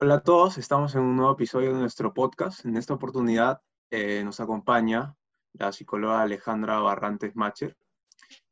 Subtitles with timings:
[0.00, 2.64] Hola a todos, estamos en un nuevo episodio de nuestro podcast.
[2.64, 3.60] En esta oportunidad
[3.90, 5.16] eh, nos acompaña
[5.54, 7.76] la psicóloga Alejandra Barrantes Macher.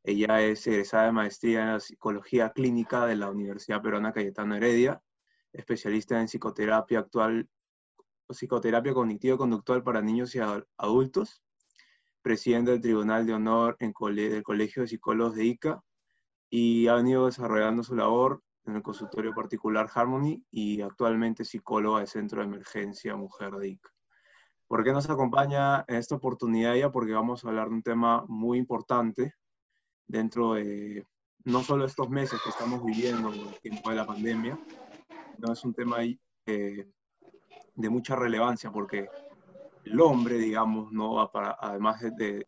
[0.03, 5.01] Ella es egresada de maestría en psicología clínica de la Universidad Peruana Cayetano Heredia,
[5.53, 7.47] especialista en psicoterapia actual,
[8.29, 10.39] psicoterapia cognitivo-conductual para niños y
[10.75, 11.41] adultos,
[12.21, 13.93] presidente del Tribunal de Honor del
[14.43, 15.81] Colegio de Psicólogos de ICA
[16.49, 22.07] y ha venido desarrollando su labor en el consultorio particular Harmony y actualmente psicóloga de
[22.07, 23.89] Centro de Emergencia Mujer de ICA.
[24.67, 26.91] ¿Por qué nos acompaña en esta oportunidad ella?
[26.91, 29.33] Porque vamos a hablar de un tema muy importante
[30.05, 31.05] dentro de
[31.45, 34.59] no solo estos meses que estamos viviendo, el tiempo de la pandemia,
[35.37, 36.87] no es un tema eh,
[37.75, 39.07] de mucha relevancia porque
[39.85, 41.29] el hombre, digamos, ¿no?
[41.31, 42.45] Para, además de,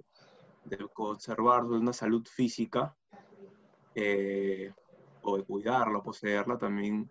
[0.66, 2.98] de, conservar una salud física,
[3.96, 4.74] eh,
[5.22, 7.10] o de cuidarla, poseerla, también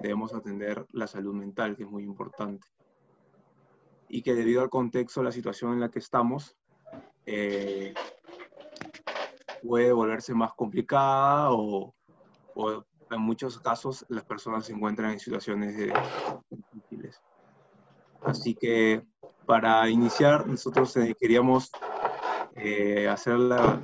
[0.00, 2.66] debemos atender la salud mental, que es muy importante.
[4.08, 6.56] Y que debido al contexto, la situación en la que estamos,
[7.26, 7.94] eh,
[9.62, 11.94] puede volverse más complicada o,
[12.54, 15.76] o, en muchos casos las personas se encuentran en situaciones
[16.50, 17.20] difíciles.
[18.22, 19.02] Así que
[19.46, 21.72] para iniciar, nosotros eh, queríamos
[22.54, 23.82] eh, hacer la,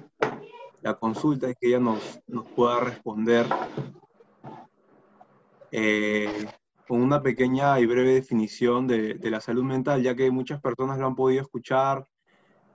[0.86, 3.44] la consulta y que ella nos, nos pueda responder
[5.72, 6.46] eh,
[6.86, 10.96] con una pequeña y breve definición de, de, la salud mental, ya que muchas personas
[11.00, 12.06] lo han podido escuchar,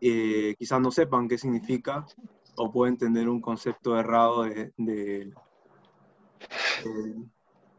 [0.02, 2.06] eh, quizás no sepan qué significa
[2.58, 5.32] o pueden tener un concepto errado de, de,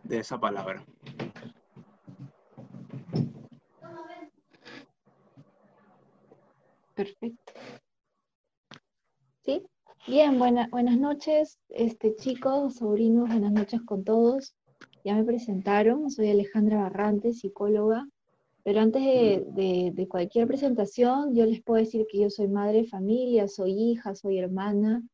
[0.04, 0.82] de esa palabra.
[6.94, 7.52] Perfecto.
[9.44, 9.66] ¿Sí?
[10.08, 14.52] Bien, buena, buenas noches, este, chicos, sobrinos, buenas noches con todos.
[15.04, 18.08] Ya me presentaron, soy Alejandra Barrante, psicóloga,
[18.64, 22.78] pero antes de, de, de, cualquier presentación, yo les puedo decir que yo soy madre
[22.78, 25.04] de familia, soy hija, soy hermana,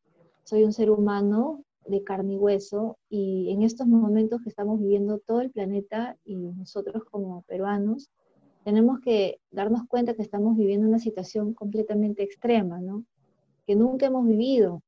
[0.44, 5.19] soy un ser humano de carne y hueso, y en estos momentos que estamos viviendo
[5.19, 8.09] todo el planeta y nosotros como peruanos,
[8.65, 13.05] tenemos que darnos cuenta que estamos viviendo una situación completamente extrema, ¿no?
[13.69, 14.83] Que nunca hemos vivido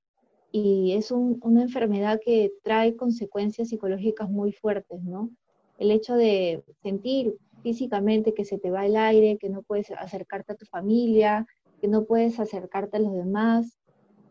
[0.51, 5.29] y es un, una enfermedad que trae consecuencias psicológicas muy fuertes, ¿no?
[5.77, 10.55] El hecho de sentir físicamente que se te va el aire, que no puedes acercarte
[10.55, 11.47] a tu familia,
[11.79, 13.79] que no puedes acercarte a los demás.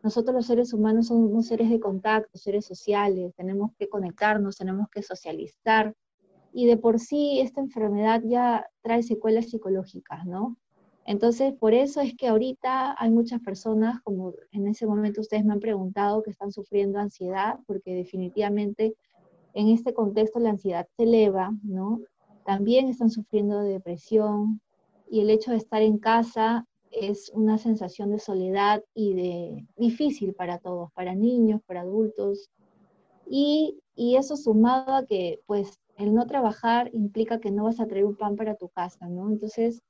[0.01, 5.03] Nosotros los seres humanos somos seres de contacto, seres sociales, tenemos que conectarnos, tenemos que
[5.03, 5.93] socializar.
[6.53, 10.57] Y de por sí esta enfermedad ya trae secuelas psicológicas, ¿no?
[11.09, 15.53] Entonces, por eso es que ahorita hay muchas personas, como en ese momento ustedes me
[15.53, 18.93] han preguntado, que están sufriendo ansiedad, porque definitivamente
[19.55, 21.99] en este contexto la ansiedad se eleva, ¿no?
[22.45, 24.61] También están sufriendo de depresión
[25.09, 30.35] y el hecho de estar en casa es una sensación de soledad y de difícil
[30.35, 32.51] para todos, para niños, para adultos.
[33.27, 37.87] Y, y eso sumado a que, pues, el no trabajar implica que no vas a
[37.87, 39.27] traer un pan para tu casa, ¿no?
[39.31, 39.81] Entonces,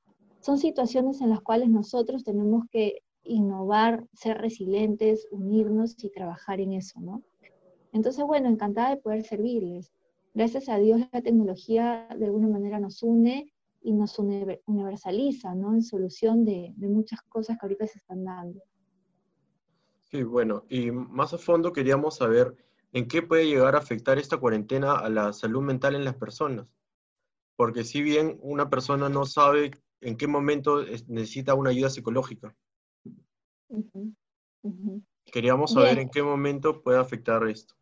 [0.41, 6.73] son situaciones en las cuales nosotros tenemos que innovar, ser resilientes, unirnos y trabajar en
[6.73, 7.21] eso, ¿no?
[7.91, 9.91] Entonces, bueno, encantada de poder servirles.
[10.33, 13.51] Gracias a Dios la tecnología de alguna manera nos une
[13.81, 15.73] y nos universaliza, ¿no?
[15.73, 18.61] En solución de, de muchas cosas que ahorita se están dando.
[19.99, 22.55] Sí, bueno, y más a fondo queríamos saber
[22.93, 26.67] en qué puede llegar a afectar esta cuarentena a la salud mental en las personas.
[27.55, 32.55] Porque si bien una persona no sabe en qué momento necesita una ayuda psicológica.
[33.69, 34.15] Uh -huh.
[34.63, 35.03] Uh -huh.
[35.31, 36.07] Queríamos saber Bien.
[36.07, 37.75] en qué momento puede afectar esto.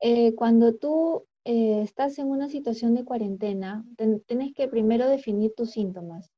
[0.00, 5.54] Eh, cuando tú eh, estás en una situación de cuarentena, ten, tienes que primero definir
[5.56, 6.30] tus síntomas.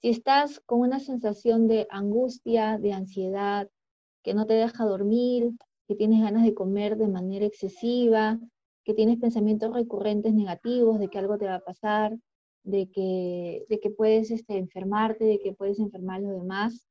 [0.00, 3.68] Si estás con una sensación de angustia, de ansiedad,
[4.22, 5.50] que no te deja dormir,
[5.88, 8.38] que tienes ganas de comer de manera excesiva,
[8.84, 12.16] que tienes pensamientos recurrentes negativos de que algo te va a pasar,
[12.62, 16.86] de que, de que puedes este, enfermarte, de que puedes enfermar a los demás,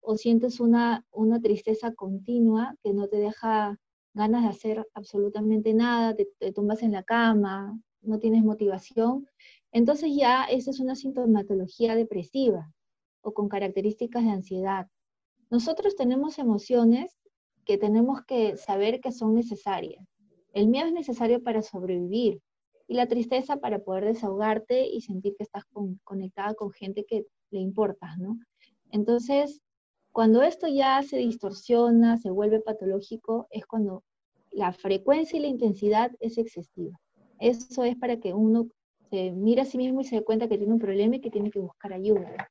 [0.00, 3.78] o sientes una, una tristeza continua que no te deja
[4.12, 9.26] ganas de hacer absolutamente nada, te, te tumbas en la cama, no tienes motivación,
[9.72, 12.70] entonces ya esa es una sintomatología depresiva
[13.22, 14.88] o con características de ansiedad.
[15.50, 17.16] Nosotros tenemos emociones
[17.64, 20.06] que tenemos que saber que son necesarias.
[20.52, 22.40] El miedo es necesario para sobrevivir,
[22.86, 27.26] y la tristeza para poder desahogarte y sentir que estás con, conectada con gente que
[27.50, 28.38] le importas, ¿no?
[28.90, 29.60] Entonces,
[30.12, 34.04] cuando esto ya se distorsiona, se vuelve patológico, es cuando
[34.52, 37.00] la frecuencia y la intensidad es excesiva.
[37.40, 38.68] Eso es para que uno
[39.10, 41.30] se mira a sí mismo y se da cuenta que tiene un problema y que
[41.30, 42.48] tiene que buscar ayuda.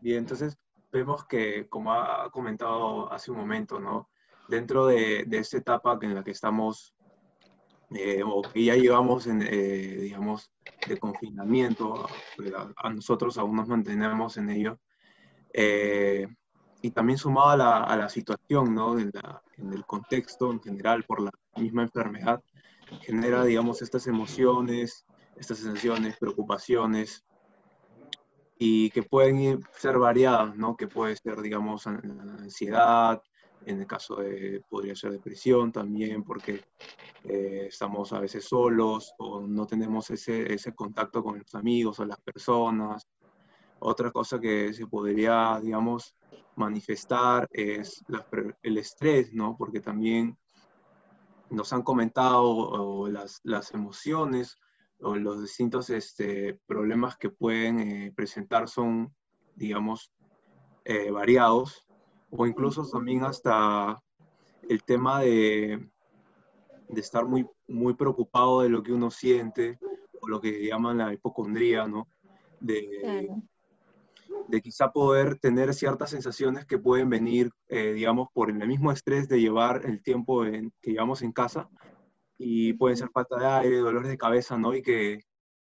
[0.00, 0.56] Bien, entonces
[0.92, 4.08] vemos que, como ha comentado hace un momento, ¿no?
[4.48, 6.94] Dentro de, de esta etapa en la que estamos,
[7.94, 10.50] eh, o que ya llevamos, en, eh, digamos,
[10.86, 12.06] de confinamiento,
[12.76, 14.78] a, nosotros aún nos mantenemos en ello,
[15.52, 16.26] eh,
[16.82, 18.98] y también sumado a la, a la situación, ¿no?
[18.98, 19.10] En,
[19.56, 22.42] en, el contexto en general por la misma enfermedad,
[23.00, 25.06] genera, digamos, estas emociones,
[25.36, 27.24] estas sensaciones, preocupaciones,
[28.58, 30.76] y que pueden ser variadas, ¿no?
[30.76, 33.22] Que puede ser, digamos, ansiedad,
[33.64, 36.64] en el caso de, podría ser depresión también, porque
[37.24, 42.04] eh, estamos a veces solos o no tenemos ese, ese contacto con los amigos o
[42.04, 43.06] las personas.
[43.80, 46.16] Otra cosa que se podría, digamos,
[46.56, 48.04] manifestar es
[48.62, 49.56] el estrés, ¿no?
[49.56, 50.36] Porque también
[51.50, 54.58] nos han comentado las, las emociones
[55.00, 59.14] o los distintos este, problemas que pueden eh, presentar son,
[59.54, 60.12] digamos,
[60.84, 61.84] eh, variados,
[62.30, 64.02] o incluso también hasta
[64.68, 65.88] el tema de,
[66.88, 69.78] de, estar muy, muy preocupado de lo que uno siente,
[70.20, 72.08] o lo que llaman la hipocondría, ¿no?
[72.60, 73.28] De,
[74.48, 79.28] de quizá poder tener ciertas sensaciones que pueden venir, eh, digamos, por el mismo estrés
[79.28, 81.68] de llevar el tiempo en, que llevamos en casa,
[82.38, 84.74] y pueden ser falta de aire, dolores de cabeza, ¿no?
[84.74, 85.20] Y que,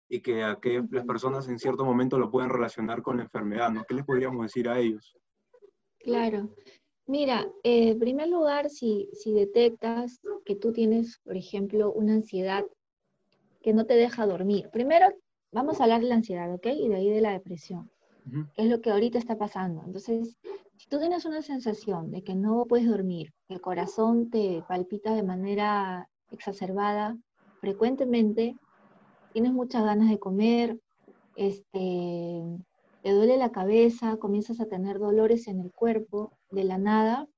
[0.08, 3.70] y que, a que las personas en cierto momento lo pueden relacionar con la enfermedad,
[3.70, 3.85] ¿no?
[3.85, 5.17] ¿Qué les podríamos decir a ellos?
[5.99, 6.55] Claro.
[7.06, 12.64] Mira, eh, en primer lugar, si, si detectas que tú tienes, por ejemplo, una ansiedad
[13.60, 15.06] que no te deja dormir, primero
[15.52, 16.66] vamos a hablar de la ansiedad, ¿ok?
[16.66, 17.90] Y de ahí de la depresión,
[18.54, 19.82] que es lo que ahorita está pasando.
[19.84, 20.37] Entonces,
[20.76, 25.14] si tú tienes una sensación de que no puedes dormir, que el corazón te palpita
[25.14, 27.16] de manera exacerbada
[27.60, 28.56] frecuentemente,
[29.32, 30.78] tienes muchas ganas de comer,
[31.37, 32.43] este,
[33.02, 37.28] te duele la cabeza, comienzas a tener dolores en el cuerpo de la nada,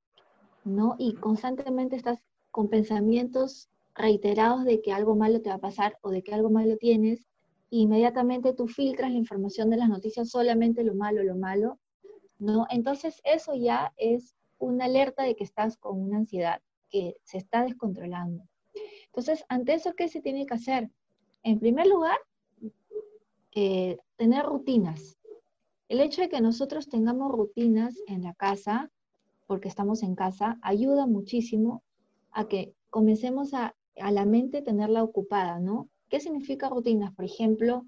[0.64, 0.96] ¿no?
[0.98, 6.10] Y constantemente estás con pensamientos reiterados de que algo malo te va a pasar o
[6.10, 7.26] de que algo malo tienes,
[7.70, 11.78] e inmediatamente tú filtras la información de las noticias solamente lo malo, lo malo,
[12.38, 12.66] ¿no?
[12.70, 16.60] Entonces eso ya es una alerta de que estás con una ansiedad
[16.90, 18.44] que se está descontrolando.
[19.06, 20.90] Entonces, ante eso, ¿qué se tiene que hacer?
[21.42, 22.18] En primer lugar,
[23.52, 25.18] eh, tener rutinas.
[25.88, 28.90] El hecho de que nosotros tengamos rutinas en la casa,
[29.54, 31.84] porque estamos en casa, ayuda muchísimo
[32.32, 35.88] a que comencemos a, a la mente tenerla ocupada, ¿no?
[36.08, 37.14] ¿Qué significa rutinas?
[37.14, 37.86] Por ejemplo,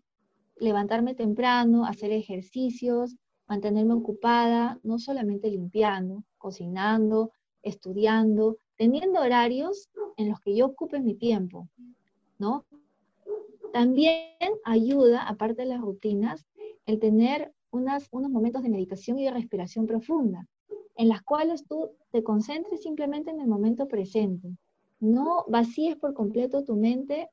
[0.60, 3.16] levantarme temprano, hacer ejercicios,
[3.48, 7.32] mantenerme ocupada, no solamente limpiando, cocinando,
[7.64, 11.68] estudiando, teniendo horarios en los que yo ocupe mi tiempo,
[12.38, 12.64] ¿no?
[13.72, 16.46] También ayuda, aparte de las rutinas,
[16.84, 20.46] el tener unas, unos momentos de meditación y de respiración profunda,
[20.96, 24.48] en las cuales tú te concentres simplemente en el momento presente.
[24.98, 27.28] No vacíes por completo tu mente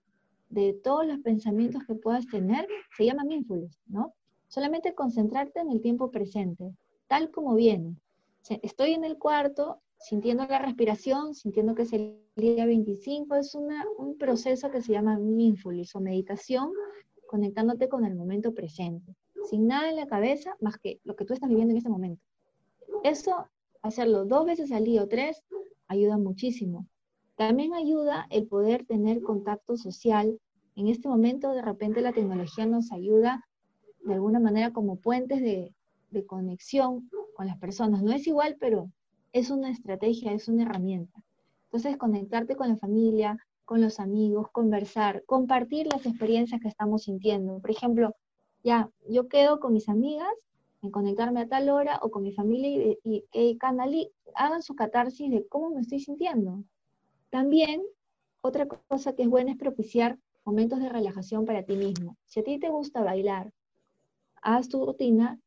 [0.50, 4.13] de todos los pensamientos que puedas tener, se llama mindfulness, ¿no?
[4.48, 6.75] Solamente concentrarte en el tiempo presente,
[7.08, 7.96] tal como viene.
[8.62, 14.17] Estoy en el cuarto sintiendo la respiración, sintiendo que es el día 25, es un
[14.17, 16.72] proceso que se llama mindfulness o meditación,
[17.25, 19.15] conectándote con el momento presente,
[19.50, 22.22] sin nada en la cabeza más que lo que tú estás viviendo en este momento.
[23.03, 23.48] Eso,
[23.84, 25.44] hacerlo dos veces al día o tres,
[25.88, 26.88] ayuda muchísimo.
[27.36, 30.40] También ayuda el poder tener contacto social.
[30.75, 33.46] En este momento, de repente, la tecnología nos ayuda
[34.04, 35.75] de alguna manera como puentes de,
[36.28, 38.04] conexión con las personas.
[38.04, 38.92] No es igual, pero
[39.32, 41.24] es una estrategia, es una herramienta.
[41.66, 43.36] Entonces, conectarte con la familia,
[43.66, 47.60] con los amigos, conversar, compartir las experiencias que estamos sintiendo.
[47.60, 48.16] Por ejemplo,
[48.63, 50.30] ya, yo quedo con mis amigas
[50.84, 53.58] en conectarme a tal hora o con mi familia y, que
[54.36, 56.63] hagan su catarsis de cómo me estoy sintiendo.
[57.30, 57.82] También,
[58.42, 62.18] otra cosa que es buena es propiciar momentos de relajación para ti mismo.
[62.25, 63.52] Si a ti te gusta bailar,
[64.42, 65.40] haz tu rutina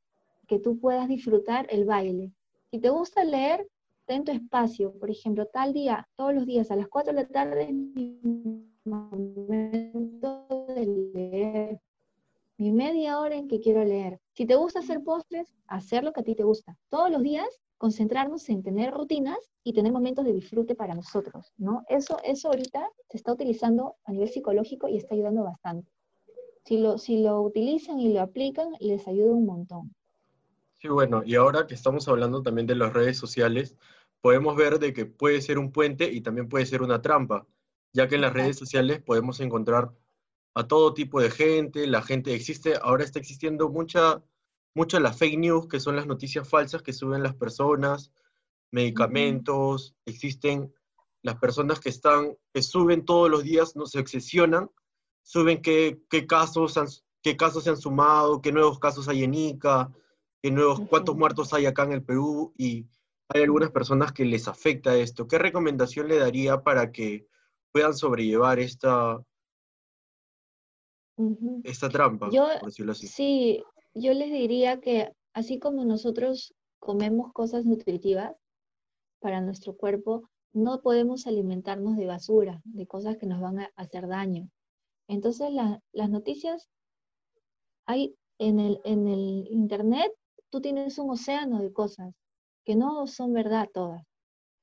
[0.48, 2.32] que tú puedas disfrutar el baile.
[2.70, 3.68] Si te gusta leer,
[4.06, 7.28] ten tu espacio, por ejemplo, tal día, todos los días a las 4 de la
[7.28, 11.80] tarde es mi momento de leer,
[12.56, 14.18] mi media hora en que quiero leer.
[14.36, 16.76] Si te gusta hacer postres, hacer lo que a ti te gusta.
[16.90, 21.84] Todos los días concentrarnos en tener rutinas y tener momentos de disfrute para nosotros, ¿no?
[21.88, 25.90] Eso, eso ahorita se está utilizando a nivel psicológico y está ayudando bastante.
[26.66, 29.94] Si lo, si lo utilizan y lo aplican, les ayuda un montón.
[30.74, 33.74] Sí, bueno, y ahora que estamos hablando también de las redes sociales,
[34.20, 37.46] podemos ver de que puede ser un puente y también puede ser una trampa,
[37.94, 39.92] ya que en las redes sociales podemos encontrar
[40.56, 44.24] a todo tipo de gente, la gente existe, ahora está existiendo mucha,
[44.74, 48.10] mucha la fake news, que son las noticias falsas que suben las personas,
[48.70, 50.72] medicamentos, existen
[51.20, 54.70] las personas que están, que suben todos los días, no se obsesionan,
[55.22, 56.86] suben qué, qué casos han,
[57.20, 59.92] qué casos se han sumado, qué nuevos casos hay en Ica,
[60.42, 62.86] qué nuevos, cuántos muertos hay acá en el Perú, y
[63.28, 65.28] hay algunas personas que les afecta esto.
[65.28, 67.28] ¿Qué recomendación le daría para que
[67.72, 69.22] puedan sobrellevar esta,
[71.64, 73.06] esta trampa, yo, por decirlo así?
[73.06, 78.34] Sí, yo les diría que así como nosotros comemos cosas nutritivas
[79.20, 84.06] para nuestro cuerpo, no podemos alimentarnos de basura, de cosas que nos van a hacer
[84.08, 84.48] daño.
[85.08, 86.68] Entonces las noticias
[87.86, 90.12] hay en el, en el Internet,
[90.50, 92.14] tú tienes un océano de cosas
[92.64, 94.04] que no son verdad todas.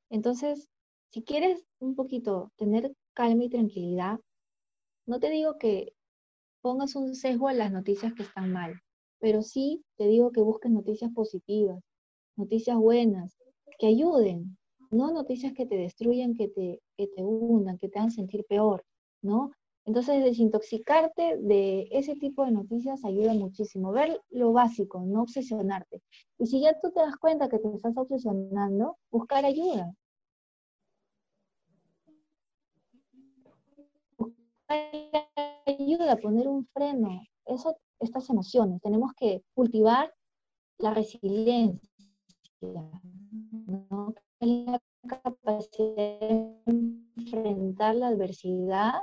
[0.09, 0.67] Entonces,
[1.11, 4.19] si quieres un poquito tener calma y tranquilidad,
[5.05, 5.93] no te digo que
[6.63, 8.81] pongas un sesgo a las noticias que están mal,
[9.19, 11.83] pero sí te digo que busques noticias positivas,
[12.37, 13.37] noticias buenas,
[13.77, 14.57] que ayuden,
[14.89, 18.85] no noticias que te destruyan, que te, que te hundan, que te hagan sentir peor,
[19.21, 19.51] ¿no?
[19.85, 23.91] Entonces, desintoxicarte de ese tipo de noticias ayuda muchísimo.
[23.91, 26.01] Ver lo básico, no obsesionarte.
[26.39, 29.93] Y si ya tú te das cuenta que te estás obsesionando, buscar ayuda.
[34.67, 37.23] Ayuda, poner un freno.
[37.45, 38.81] Eso, estas emociones.
[38.81, 40.13] Tenemos que cultivar
[40.77, 41.79] la resiliencia,
[42.61, 44.13] ¿no?
[44.39, 46.55] la capacidad de
[47.15, 49.01] enfrentar la adversidad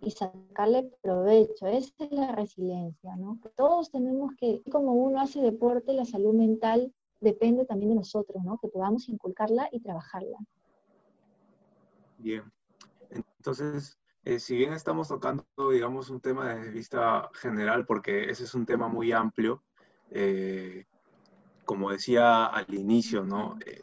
[0.00, 1.66] y sacarle provecho.
[1.66, 3.38] Esa es la resiliencia, ¿no?
[3.56, 8.58] Todos tenemos que, como uno hace deporte, la salud mental depende también de nosotros, ¿no?
[8.58, 10.38] Que podamos inculcarla y trabajarla.
[12.18, 12.42] Bien.
[13.10, 18.54] Entonces, eh, si bien estamos tocando, digamos, un tema desde vista general, porque ese es
[18.54, 19.62] un tema muy amplio,
[20.10, 20.86] eh,
[21.64, 23.58] como decía al inicio, ¿no?
[23.64, 23.82] Eh,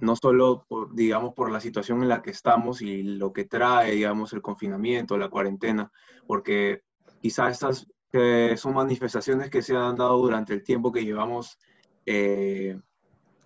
[0.00, 3.92] no solo, por, digamos, por la situación en la que estamos y lo que trae,
[3.92, 5.92] digamos, el confinamiento, la cuarentena,
[6.26, 6.82] porque
[7.20, 7.86] quizás estas
[8.60, 11.58] son manifestaciones que se han dado durante el tiempo que llevamos
[12.04, 12.78] eh,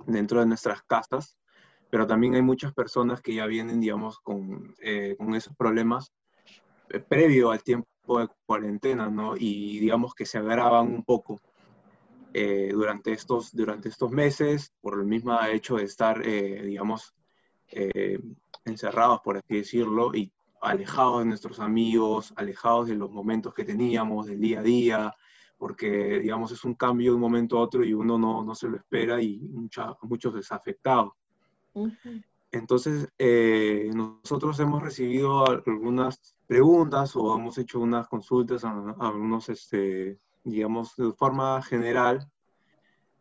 [0.07, 1.37] dentro de nuestras casas,
[1.91, 6.13] pero también hay muchas personas que ya vienen, digamos, con, eh, con esos problemas
[6.91, 9.37] eh, previo al tiempo de cuarentena, ¿no?
[9.37, 11.41] Y digamos que se agravan un poco.
[12.39, 17.15] Eh, durante, estos, durante estos meses, por el mismo hecho de estar, eh, digamos,
[17.69, 18.19] eh,
[18.67, 24.27] encerrados, por así decirlo, y alejados de nuestros amigos, alejados de los momentos que teníamos,
[24.27, 25.15] del día a día,
[25.57, 28.69] porque, digamos, es un cambio de un momento a otro y uno no, no se
[28.69, 31.15] lo espera y mucha, muchos desafectados.
[32.53, 33.09] Entonces,
[33.95, 40.95] nosotros hemos recibido algunas preguntas o hemos hecho unas consultas a, a algunos este, digamos,
[40.97, 42.31] de forma general,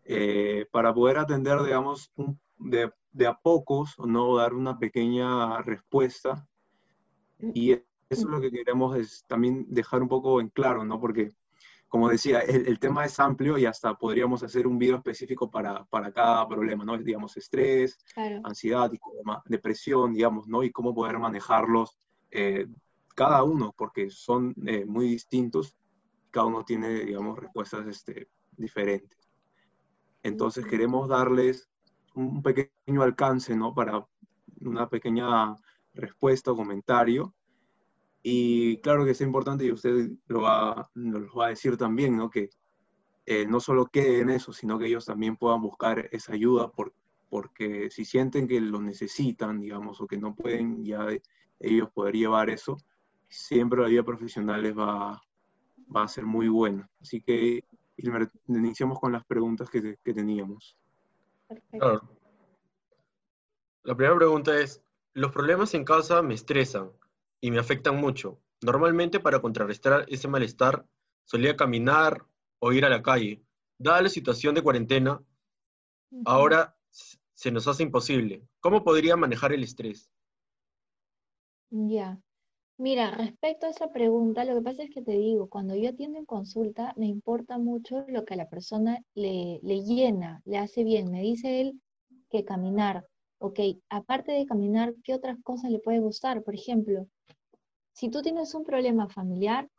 [0.05, 2.11] eh, para poder atender, digamos,
[2.59, 6.47] de, de, a pocos, no dar una pequeña respuesta.
[7.53, 10.99] Y eso es lo que queremos es también dejar un poco en claro, ¿no?
[10.99, 11.33] Porque,
[11.95, 16.11] como decía, el, tema es amplio y hasta podríamos hacer un video específico para, para
[16.11, 16.97] cada problema, ¿no?
[16.97, 17.97] Digamos, estrés,
[18.43, 18.91] ansiedad,
[19.45, 20.61] depresión, digamos, ¿no?
[20.61, 21.97] Y cómo poder manejarlos
[22.31, 22.67] eh,
[23.15, 25.73] cada uno, porque son eh, muy distintos
[26.31, 29.17] cada uno tiene, digamos, respuestas este, diferentes.
[30.21, 31.69] Entonces queremos darles
[32.13, 33.73] un pequeño alcance, ¿no?
[33.73, 34.05] Para
[34.59, 35.55] una pequeña
[35.93, 37.33] respuesta o comentario.
[38.27, 42.17] Y claro que es importante, y usted lo va, nos lo va a decir también,
[42.17, 42.27] ¿no?
[42.27, 42.49] Que
[43.27, 46.91] eh, no solo quede en eso, sino que ellos también puedan buscar esa ayuda, por,
[47.29, 51.05] porque si sienten que lo necesitan, digamos, o que no pueden ya
[51.59, 52.77] ellos poder llevar eso,
[53.27, 55.21] siempre la vida profesional les va,
[55.95, 56.89] va a ser muy buena.
[57.01, 57.63] Así que
[58.47, 60.75] iniciamos con las preguntas que, que teníamos.
[61.69, 62.09] Claro.
[63.83, 66.89] La primera pregunta es, los problemas en casa me estresan
[67.45, 68.41] y me afectan mucho.
[68.63, 70.83] Normalmente para contrarrestar ese malestar
[71.25, 72.25] solía caminar
[72.57, 73.43] o ir a la calle.
[73.77, 75.21] Dada la situación de cuarentena,
[76.25, 78.41] ahora se nos hace imposible.
[78.61, 80.09] ¿Cómo podría manejar el estrés?
[81.69, 82.19] Ya.
[82.79, 86.17] Mira, respecto a esa pregunta, lo que pasa es que te digo, cuando yo atiendo
[86.17, 90.83] en consulta, me importa mucho lo que a la persona le, le llena, le hace
[90.83, 91.11] bien.
[91.11, 91.79] Me dice él
[92.31, 93.05] que caminar,
[93.37, 93.59] ok,
[93.89, 96.41] aparte de caminar, ¿qué otras cosas le puede gustar?
[96.41, 97.07] Por ejemplo,
[97.95, 99.69] si tú tienes un problema familiar,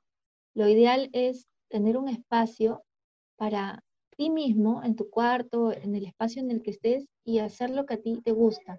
[0.54, 2.82] lo ideal es tener un espacio
[3.36, 3.84] para
[4.16, 7.84] ti mismo, en tu cuarto, en el espacio en el que estés, y hacer lo
[7.84, 8.78] que a ti te gusta.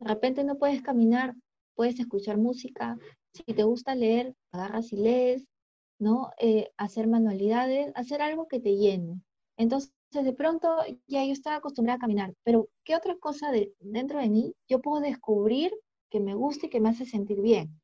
[0.00, 1.34] De repente no puedes caminar,
[1.74, 2.98] puedes escuchar música,
[3.32, 5.44] si te gusta leer, agarras y lees,
[5.98, 6.30] ¿no?
[6.38, 9.22] Eh, hacer manualidades, hacer algo que te llene.
[9.56, 10.68] Entonces, de pronto
[11.06, 14.80] ya yo estaba acostumbrada a caminar, pero ¿qué otra cosa de, dentro de mí yo
[14.82, 15.72] puedo descubrir
[16.10, 17.80] que me gusta y que me hace sentir bien?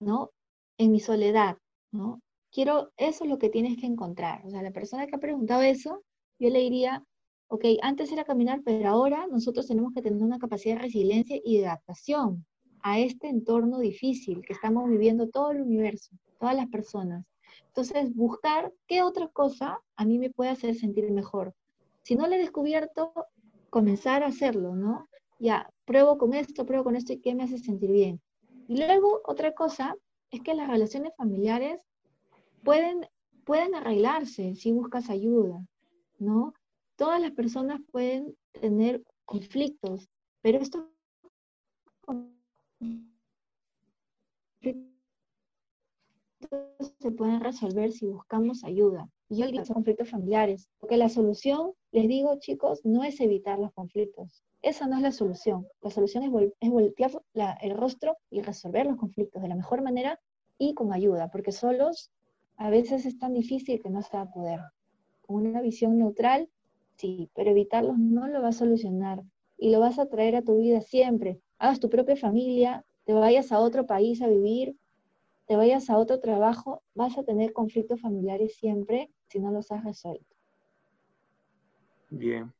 [0.00, 0.30] ¿No?
[0.78, 1.56] En mi soledad,
[1.92, 2.20] ¿no?
[2.50, 4.44] Quiero, eso es lo que tienes que encontrar.
[4.46, 6.02] O sea, la persona que ha preguntado eso,
[6.38, 7.04] yo le diría,
[7.48, 11.58] ok, antes era caminar, pero ahora nosotros tenemos que tener una capacidad de resiliencia y
[11.58, 12.44] de adaptación
[12.82, 17.24] a este entorno difícil que estamos viviendo todo el universo, todas las personas.
[17.68, 21.54] Entonces, buscar qué otra cosa a mí me puede hacer sentir mejor.
[22.02, 23.12] Si no le he descubierto,
[23.70, 25.08] comenzar a hacerlo, ¿no?
[25.38, 28.20] Ya, pruebo con esto, pruebo con esto y qué me hace sentir bien.
[28.68, 29.96] Y luego, otra cosa
[30.30, 31.80] es que las relaciones familiares
[32.64, 33.06] pueden,
[33.44, 35.64] pueden arreglarse si buscas ayuda,
[36.18, 36.52] ¿no?
[36.96, 40.08] Todas las personas pueden tener conflictos,
[40.42, 40.90] pero esto
[47.00, 49.08] se pueden resolver si buscamos ayuda.
[49.28, 53.72] Y yo digo conflictos familiares, porque la solución, les digo chicos, no es evitar los
[53.72, 54.42] conflictos.
[54.66, 55.68] Esa no es la solución.
[55.80, 57.12] La solución es, voltear
[57.60, 60.18] el rostro y resolver los conflictos de la mejor manera
[60.58, 62.10] y con ayuda, porque solos
[62.56, 64.58] a veces es tan difícil que no se va a poder.
[65.24, 66.48] Con una visión neutral,
[66.96, 69.22] sí, pero evitarlos no lo va a solucionar
[69.56, 71.38] y lo vas a traer a tu vida siempre.
[71.58, 74.76] Hagas tu propia familia, te vayas a otro país a vivir,
[75.46, 79.84] te vayas a otro trabajo, vas a tener conflictos familiares siempre si no los has
[79.84, 80.34] resuelto.
[82.10, 82.52] Bien.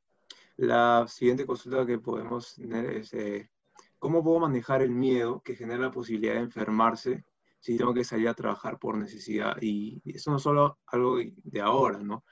[0.56, 3.50] La siguiente consulta que podemos tener es, eh,
[3.98, 7.24] ¿cómo puedo manejar el miedo que genera la posibilidad de enfermarse
[7.60, 9.56] si tengo que salir a trabajar por necesidad?
[9.60, 12.24] Y eso no es solo algo de ahora, ¿no?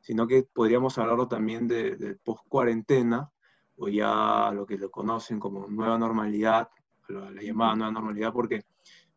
[0.00, 3.30] Sino que podríamos hablarlo también de, de post-cuarentena,
[3.80, 6.68] o ya lo que lo conocen como nueva normalidad,
[7.08, 8.64] la, llamada nueva normalidad, porque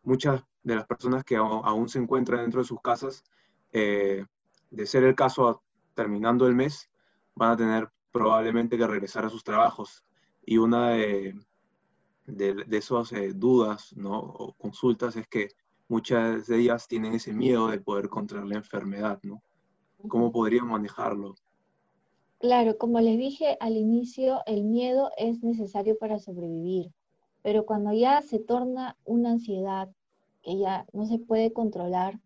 [0.04, 3.26] muchas de las personas que aún, se encuentran dentro de sus casas,
[3.74, 4.26] eh,
[4.72, 6.90] de ser el caso terminando el mes,
[7.36, 10.06] van a tener probablemente que regresar a sus trabajos.
[10.46, 11.36] Y una de,
[12.28, 14.18] de, esas eh, dudas ¿no?
[14.20, 15.50] o consultas es que
[15.90, 19.20] muchas de ellas tienen ese miedo de poder contraer la enfermedad.
[19.24, 19.42] ¿no?
[20.08, 21.36] ¿Cómo podrían manejarlo?
[22.40, 26.92] Claro, como les dije al inicio, el miedo es necesario para sobrevivir,
[27.42, 29.90] pero cuando ya se torna una ansiedad
[30.42, 32.20] que ya no se puede controlar,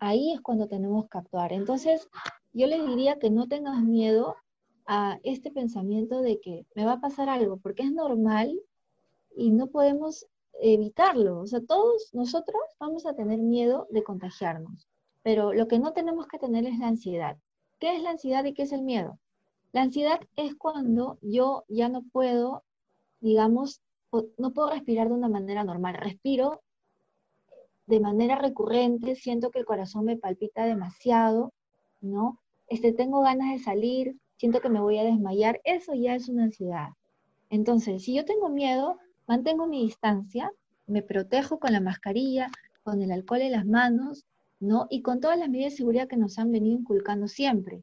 [0.00, 1.52] ahí es cuando tenemos que actuar.
[1.52, 2.08] Entonces,
[2.52, 4.34] yo les diría que no tengas miedo
[4.88, 8.58] a este pensamiento de que me va a pasar algo, porque es normal
[9.36, 10.26] y no podemos
[10.62, 11.40] evitarlo.
[11.40, 14.88] O sea, todos nosotros vamos a tener miedo de contagiarnos,
[15.22, 17.36] pero lo que no tenemos que tener es la ansiedad.
[17.78, 19.18] ¿Qué es la ansiedad y qué es el miedo?
[19.72, 22.64] La ansiedad es cuando yo ya no puedo,
[23.20, 23.82] digamos,
[24.38, 25.96] no puedo respirar de una manera normal.
[26.00, 26.62] Respiro
[27.86, 31.52] de manera recurrente, siento que el corazón me palpita demasiado,
[32.00, 32.40] ¿no?
[32.68, 36.44] Este, tengo ganas de salir, siento que me voy a desmayar, eso ya es una
[36.44, 36.88] ansiedad.
[37.50, 40.50] Entonces, si yo tengo miedo, mantengo mi distancia,
[40.86, 42.50] me protejo con la mascarilla,
[42.82, 44.24] con el alcohol en las manos,
[44.60, 44.86] ¿no?
[44.90, 47.82] Y con todas las medidas de seguridad que nos han venido inculcando siempre.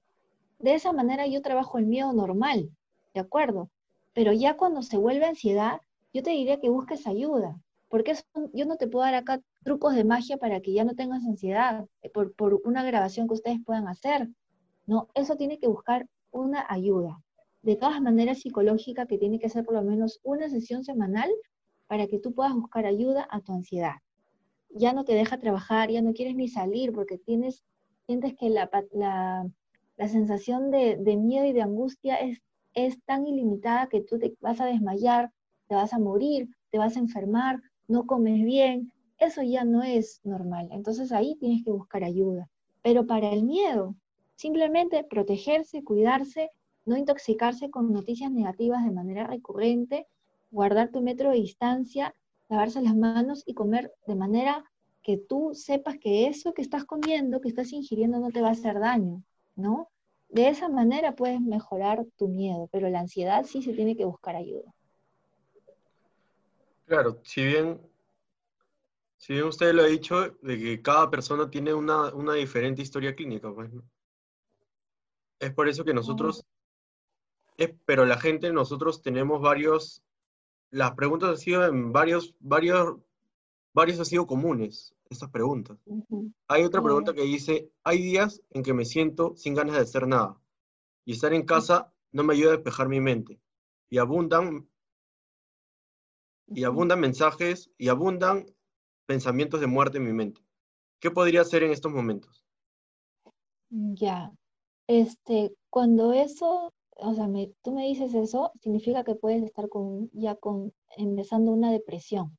[0.59, 2.71] De esa manera yo trabajo el miedo normal,
[3.13, 3.69] ¿de acuerdo?
[4.13, 5.81] Pero ya cuando se vuelve ansiedad,
[6.13, 8.15] yo te diría que busques ayuda, porque
[8.53, 11.85] yo no te puedo dar acá trucos de magia para que ya no tengas ansiedad
[12.01, 14.29] eh, por, por una grabación que ustedes puedan hacer.
[14.87, 17.21] No, eso tiene que buscar una ayuda.
[17.61, 21.29] De todas maneras, psicológica, que tiene que ser por lo menos una sesión semanal
[21.87, 23.95] para que tú puedas buscar ayuda a tu ansiedad.
[24.69, 27.63] Ya no te deja trabajar, ya no quieres ni salir porque tienes,
[28.05, 29.49] sientes que la, la
[29.97, 32.41] la sensación de, miedo y de angustia es,
[32.73, 35.31] es tan ilimitada que tú te vas a desmayar,
[35.67, 38.91] te vas a morir, te vas a enfermar, no comes bien.
[39.17, 40.67] Eso ya no es normal.
[40.71, 42.49] Entonces ahí tienes que buscar ayuda.
[42.81, 43.95] Pero para el miedo,
[44.35, 46.49] simplemente protegerse, cuidarse,
[46.85, 50.07] no intoxicarse con noticias negativas de manera recurrente,
[50.51, 52.13] guardar tu metro de distancia,
[52.49, 54.63] lavarse las manos y comer de manera
[55.01, 58.51] que tú sepas que eso que estás comiendo, que estás ingiriendo, no te va a
[58.51, 59.23] hacer daño.
[59.55, 59.89] ¿no?
[60.29, 64.35] De esa manera puedes mejorar tu miedo, pero la ansiedad sí se tiene que buscar
[64.35, 64.73] ayuda.
[66.85, 67.81] Claro, si bien,
[69.17, 73.51] si bien usted lo ha dicho, de que cada persona tiene una, diferente historia clínica,
[73.53, 73.71] pues,
[75.39, 76.45] Es por eso que nosotros,
[77.85, 80.03] pero la gente, nosotros tenemos varios,
[80.71, 82.97] las preguntas han sido en varios, varios,
[83.73, 85.77] varios han sido comunes estas preguntas.
[86.47, 90.07] Hay otra pregunta que dice, hay días en que me siento sin ganas de hacer
[90.07, 90.39] nada
[91.05, 93.39] y estar en casa no me ayuda a despejar mi mente.
[93.89, 94.67] Y abundan,
[96.47, 98.45] y abundan mensajes y abundan
[99.05, 100.41] pensamientos de muerte en mi mente.
[100.99, 102.43] ¿Qué podría hacer en estos momentos?
[103.69, 104.31] Ya,
[104.87, 110.09] este, cuando eso, o sea, me, tú me dices eso, significa que puedes estar con,
[110.13, 112.37] ya con, empezando una depresión.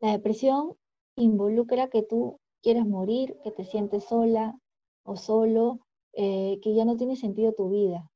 [0.00, 0.76] La depresión
[1.16, 4.58] involucra que tú quieres morir, que te sientes sola
[5.04, 5.80] o solo,
[6.12, 8.10] eh, que ya no tiene sentido tu vida.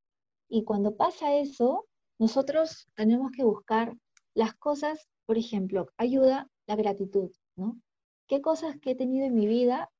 [0.48, 1.86] Y cuando pasa eso,
[2.18, 3.96] nosotros tenemos que buscar
[4.34, 7.80] las cosas, por ejemplo, ayuda la gratitud, ¿no?
[8.28, 9.90] ¿Qué cosas que he tenido en mi vida?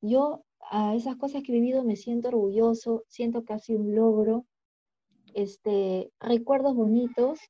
[0.00, 4.46] Yo a esas cosas que he vivido me siento orgulloso, siento sido un logro,
[5.34, 7.40] este, recuerdos bonitos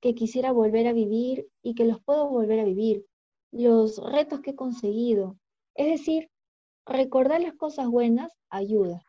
[0.00, 3.06] que quisiera volver a vivir y que los puedo volver a vivir,
[3.52, 5.36] los retos que he conseguido.
[5.74, 6.30] Es decir,
[6.86, 9.04] recordar las cosas buenas ayuda,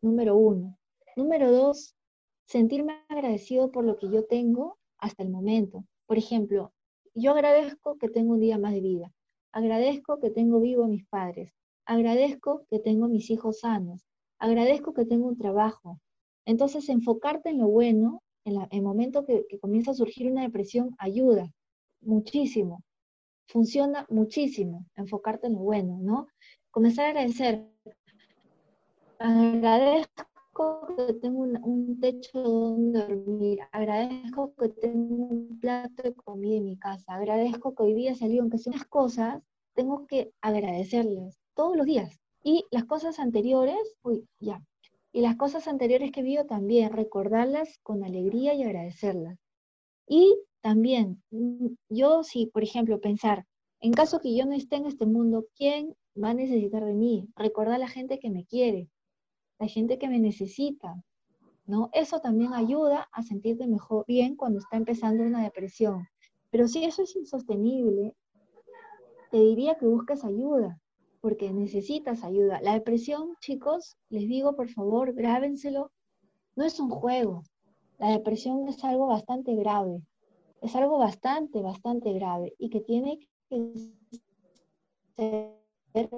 [0.00, 0.78] número uno.
[1.16, 1.94] Número dos,
[2.46, 5.84] sentirme agradecido por lo que yo tengo hasta el momento.
[6.06, 6.72] Por ejemplo,
[7.14, 9.12] yo agradezco que tengo un día más de vida,
[9.52, 11.52] agradezco que tengo vivo a mis padres,
[11.86, 14.04] agradezco que tengo mis hijos sanos,
[14.38, 16.00] agradezco que tengo un trabajo.
[16.46, 21.50] Entonces, enfocarte en lo bueno, en, el momento que, comienza a surgir una depresión, ayuda
[22.02, 22.82] muchísimo.
[23.46, 26.26] Funciona muchísimo enfocarte en lo bueno, ¿no?
[26.70, 27.66] Comenzar a agradecer.
[29.18, 30.26] Agradezco
[30.96, 36.76] que tengo un, techo donde dormir, agradezco que tengo un plato de comida en mi
[36.76, 39.42] casa, agradezco que hoy día salió, aunque sean las cosas,
[39.74, 42.20] tengo que agradecerles todos los días.
[42.42, 44.62] Y las cosas anteriores, uy, ya,
[45.12, 49.38] y las cosas anteriores que vivo también, recordarlas con alegría y agradecerlas.
[50.08, 53.46] Y también, mm, yo si, por ejemplo, pensar,
[53.80, 57.28] en caso que yo no esté en este mundo, ¿quién va a necesitar de mí?
[57.36, 58.88] Recordar a la gente que me quiere,
[59.58, 61.02] la gente que me necesita,
[61.66, 61.90] ¿no?
[61.92, 66.08] Eso también ayuda a sentirte mejor, bien cuando está empezando una depresión.
[66.50, 68.14] Pero si eso es insostenible,
[69.30, 70.80] te diría que busques ayuda,
[71.24, 72.60] porque necesitas ayuda.
[72.60, 75.90] La depresión, chicos, les digo por favor, grábenselo,
[76.54, 77.44] no es un juego.
[77.96, 80.02] La depresión es algo bastante grave,
[80.60, 83.72] es algo bastante, bastante grave y que tiene que
[85.16, 86.10] ser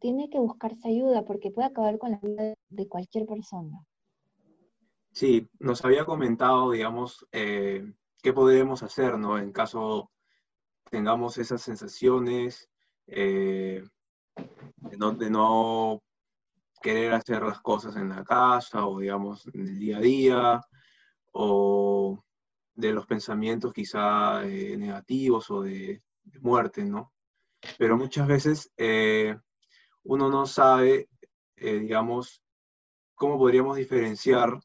[0.00, 3.84] tiene que buscarse ayuda porque puede acabar con la vida de cualquier persona.
[5.12, 7.84] Sí, nos había comentado, digamos, eh,
[8.22, 9.36] qué podemos hacer, ¿no?
[9.36, 10.10] En caso
[10.90, 12.70] tengamos esas sensaciones
[13.08, 13.82] eh,
[14.76, 16.02] de, no, de, no,
[16.80, 20.60] querer hacer las cosas en la casa o, digamos, en el día a día,
[21.32, 22.24] o
[22.74, 26.02] de los pensamientos quizá eh, negativos o de,
[26.40, 27.12] muerte, ¿no?
[27.78, 28.70] Pero muchas veces
[30.08, 31.08] uno no sabe,
[31.56, 32.42] eh, digamos,
[33.14, 34.58] cómo podríamos diferenciar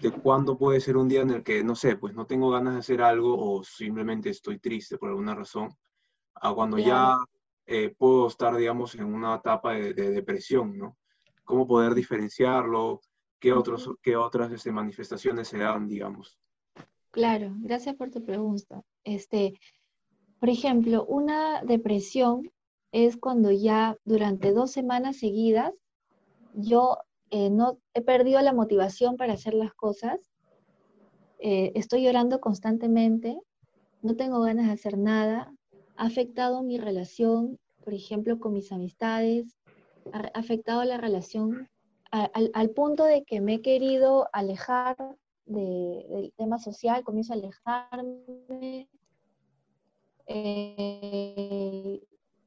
[0.00, 2.74] de cuándo puede ser un día en el que, no sé, pues no tengo ganas
[2.74, 5.74] de hacer algo o simplemente estoy triste por alguna razón,
[6.34, 7.16] a cuando ya
[7.66, 10.96] eh, puedo estar, digamos, en una etapa de, depresión, ¿no?
[11.44, 13.00] ¿Cómo poder diferenciarlo?
[13.38, 16.38] ¿Qué, otros, qué otras este, manifestaciones se dan, digamos?
[17.10, 18.82] Claro, gracias por tu pregunta.
[19.04, 19.54] Este,
[20.38, 22.50] por ejemplo, una depresión
[22.92, 25.72] es cuando ya durante dos semanas seguidas
[26.54, 26.98] yo
[27.30, 30.18] eh, no he perdido la motivación para hacer las cosas,
[31.38, 33.38] eh, estoy llorando constantemente,
[34.02, 35.52] no tengo ganas de hacer nada,
[35.96, 39.56] ha afectado mi relación, por ejemplo, con mis amistades,
[40.12, 41.68] ha afectado la relación
[42.10, 44.96] al, punto de que me he querido alejar
[45.44, 48.88] del tema social, comienzo a alejarme.
[50.26, 52.02] Eh,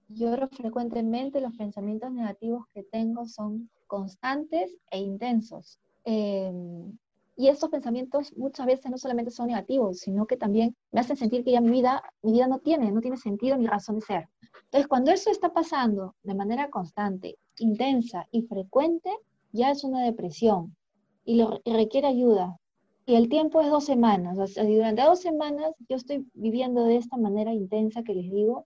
[0.10, 5.80] lloro frecuentemente, los pensamientos negativos que tengo son constantes e intensos.
[6.04, 6.98] Em,
[7.40, 11.46] y estos pensamientos muchas veces no solamente son negativos, sino que también me hacen sentir
[11.46, 14.28] que ya mi vida, mi vida no tiene, no tiene sentido ni razón de ser.
[14.66, 19.10] Entonces, cuando eso está pasando de manera constante, intensa y frecuente,
[19.54, 20.76] ya es una depresión
[21.24, 22.58] y, lo, requiere ayuda.
[23.06, 24.38] Y el tiempo es dos semanas.
[24.38, 28.66] O sea, durante dos semanas yo estoy viviendo de esta manera intensa que les digo,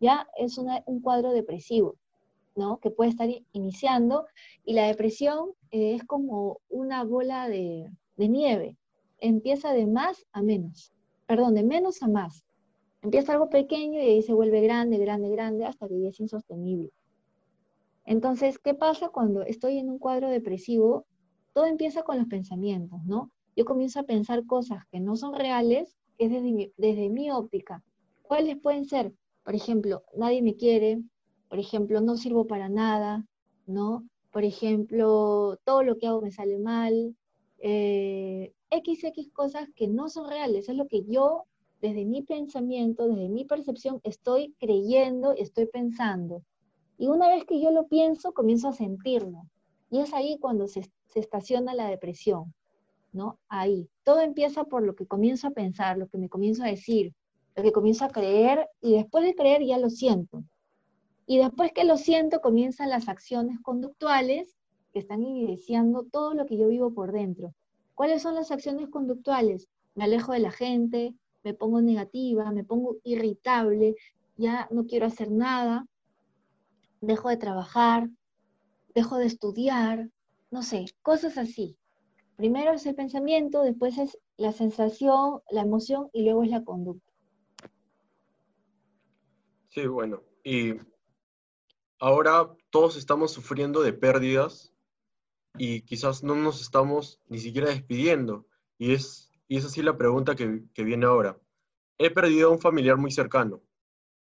[0.00, 1.96] ya es un cuadro depresivo,
[2.54, 2.78] ¿no?
[2.78, 4.24] Que puede estar iniciando
[4.64, 8.76] y la depresión eh, es como una bola de, nieve.
[9.18, 10.92] Empieza de más a menos,
[11.26, 12.44] perdón, de menos a más.
[13.02, 16.90] Empieza algo pequeño y ahí se vuelve grande, grande, grande, hasta que ya es insostenible.
[18.04, 21.06] Entonces, ¿qué pasa cuando estoy en un cuadro depresivo?
[21.52, 23.30] Todo empieza con los pensamientos, ¿no?
[23.56, 27.82] Yo comienzo a pensar cosas que no son reales, que es desde desde mi óptica.
[28.22, 29.12] ¿Cuáles pueden ser?
[29.44, 31.00] Por ejemplo, nadie me quiere,
[31.48, 33.24] por ejemplo, no sirvo para nada,
[33.66, 34.04] ¿no?
[34.32, 37.16] Por ejemplo, todo lo que hago me sale mal,
[37.58, 41.44] eh, XX cosas que no son reales, es lo que yo,
[41.80, 46.42] desde mi pensamiento, desde mi percepción, estoy creyendo, estoy pensando.
[46.98, 49.42] Y una vez que yo lo pienso, comienzo a sentirlo.
[49.90, 52.54] Y es ahí cuando se, se estaciona la depresión,
[53.12, 53.38] ¿no?
[53.48, 53.88] Ahí.
[54.02, 57.12] Todo empieza por lo que comienzo a pensar, lo que me comienzo a decir,
[57.54, 60.42] lo que comienzo a creer, y después de creer ya lo siento.
[61.26, 64.56] Y después que lo siento, comienzan las acciones conductuales
[64.96, 67.52] que están evidenciando todo lo que yo vivo por dentro.
[67.94, 69.68] ¿Cuáles son las acciones conductuales?
[69.94, 73.94] Me alejo de la gente, me pongo negativa, me pongo irritable,
[74.38, 75.86] ya no quiero hacer nada,
[77.02, 78.08] dejo de trabajar,
[78.94, 80.08] dejo de estudiar,
[80.50, 81.76] no sé, cosas así.
[82.36, 87.12] Primero es el pensamiento, después es la sensación, la emoción y luego es la conducta.
[89.68, 90.72] Sí, bueno, y
[91.98, 94.72] ahora todos estamos sufriendo de pérdidas
[95.58, 98.46] y quizás no nos estamos ni siquiera despidiendo.
[98.78, 101.38] Y es, y es así la pregunta que, que viene ahora.
[101.98, 103.62] He perdido a un familiar muy cercano.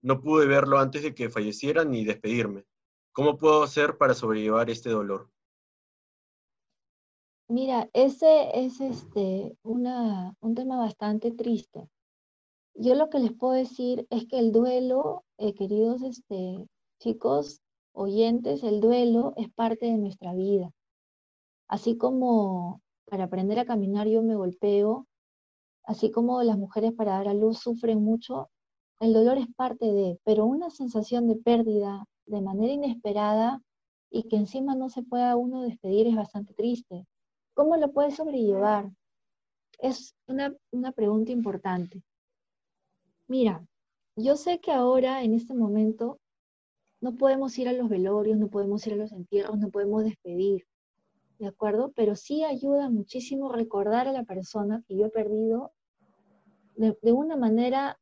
[0.02, 2.64] No pude verlo antes de que falleciera ni despedirme.
[3.12, 5.30] ¿Cómo puedo hacer para sobrellevar este dolor?
[7.48, 11.88] Mira, ese es este, una, un tema bastante triste.
[12.74, 16.66] Yo lo que les puedo decir es que el duelo, eh, queridos este,
[16.98, 17.60] chicos,
[17.92, 20.70] oyentes, el duelo es parte de nuestra vida.
[21.68, 25.06] Así como para aprender a caminar yo me golpeo,
[25.84, 28.50] así como las mujeres para dar a luz sufren mucho,
[29.00, 33.62] el dolor es parte de, pero una sensación de pérdida de manera inesperada
[34.10, 37.06] y que encima no se pueda uno despedir es bastante triste.
[37.54, 38.90] ¿Cómo lo puedes sobrellevar?
[39.78, 42.02] Es una, una pregunta importante.
[43.26, 43.66] Mira,
[44.16, 46.20] yo sé que ahora, en este momento,
[47.00, 50.64] no podemos ir a los velorios, no podemos ir a los entierros, no podemos despedir,
[51.38, 51.92] ¿de acuerdo?
[51.94, 55.72] Pero sí ayuda muchísimo recordar a la persona que yo he perdido
[56.76, 57.98] de, una manera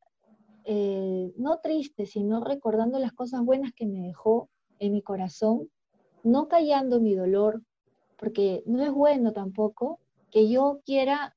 [0.64, 5.68] eh, no triste, sino recordando las cosas buenas que me dejó en mi corazón,
[6.22, 7.62] no callando mi dolor,
[8.16, 9.98] porque no es bueno tampoco
[10.30, 11.36] que yo quiera,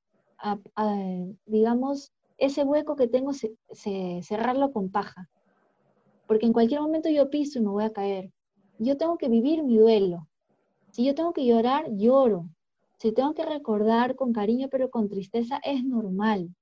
[1.46, 3.32] digamos, ese hueco que tengo,
[4.22, 5.30] cerrarlo con paja,
[6.28, 8.32] porque en cualquier momento yo piso y me voy a caer.
[8.78, 10.28] Yo tengo que vivir mi duelo,
[10.96, 12.48] si yo tengo que llorar, lloro.
[13.00, 16.56] Si tengo que recordar con cariño pero con tristeza, es normal.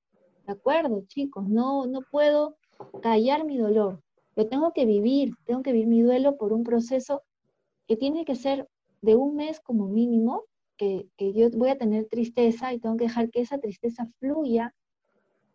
[0.47, 1.47] ¿De acuerdo, chicos?
[1.47, 2.57] No, no puedo
[3.03, 4.01] callar mi dolor.
[4.35, 7.21] Lo tengo que vivir, tengo que vivir mi duelo por un proceso
[7.87, 8.67] que tiene que ser
[9.03, 10.45] de un mes como mínimo,
[10.77, 14.73] que, yo voy a tener tristeza y tengo que dejar que esa tristeza fluya,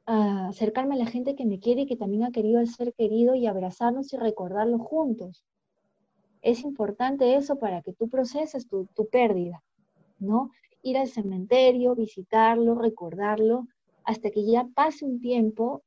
[0.06, 2.94] a acercarme a la gente que me quiere y que también ha querido el ser
[2.94, 5.44] querido y abrazarnos y recordarlo juntos
[6.42, 9.62] es importante eso para que tú proceses tu, pérdida,
[10.18, 10.50] ¿no?
[10.82, 13.66] Ir al cementerio, visitarlo, recordarlo,
[14.04, 15.82] hasta que ya pase un tiempo,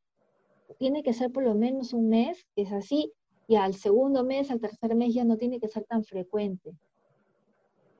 [0.77, 3.11] tiene que ser por lo menos un mes, es así,
[3.47, 6.77] y al segundo mes, al tercer mes ya no tiene que ser tan frecuente.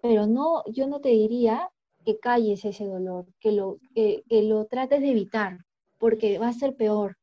[0.02, 1.70] Pero no, yo no te diría
[2.06, 5.60] que calles ese dolor, que lo, que lo trates de evitar,
[6.00, 7.18] porque va a ser peor.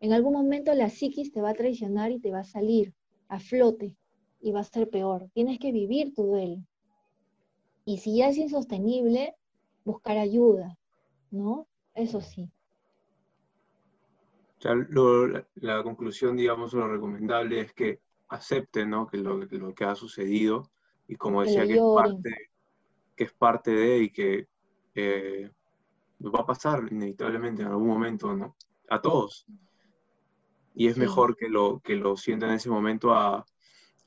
[0.00, 2.94] En algún momento la psiquis te va a traicionar y te va a salir
[3.28, 3.96] a flote
[4.44, 5.30] y va a ser peor.
[5.32, 6.62] Tienes que vivir tu duelo.
[7.86, 9.34] Y si ya es insostenible,
[9.86, 10.76] buscar ayuda,
[11.30, 11.66] ¿no?
[11.94, 12.50] Eso sí.
[14.60, 19.06] la, conclusión, digamos, lo recomendable es que acepten, ¿no?
[19.06, 20.70] Que lo, que ha sucedido
[21.08, 22.34] y como decía, que, es parte,
[23.16, 24.46] que es parte de y que
[24.94, 25.50] eh,
[26.20, 28.56] va a pasar inevitablemente en algún momento, ¿no?
[28.90, 29.46] A todos.
[30.74, 33.46] Y es mejor que lo, que lo sientan en ese momento a,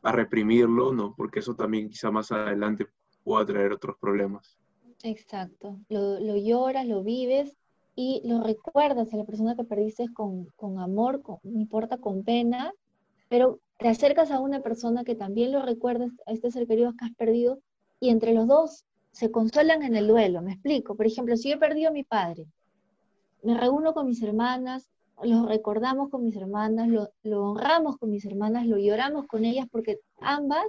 [0.03, 1.13] a reprimirlo, ¿no?
[1.15, 2.87] Porque eso también quizá más adelante
[3.23, 4.57] pueda traer otros problemas.
[5.03, 7.55] Exacto, lo, lo lloras, lo vives
[7.95, 12.23] y lo recuerdas a la persona que perdiste con, con amor, con, no importa, con
[12.23, 12.71] pena,
[13.29, 17.05] pero te acercas a una persona que también lo recuerdas, a este ser querido que
[17.05, 17.59] has perdido,
[17.99, 20.95] y entre los dos se consuelan en el duelo, me explico.
[20.95, 22.45] Por ejemplo, si yo he perdido a mi padre,
[23.43, 24.87] me reúno con mis hermanas,
[25.23, 26.87] lo recordamos con mis hermanas,
[27.23, 30.65] lo, honramos con mis hermanas, lo lloramos con ellas porque ambas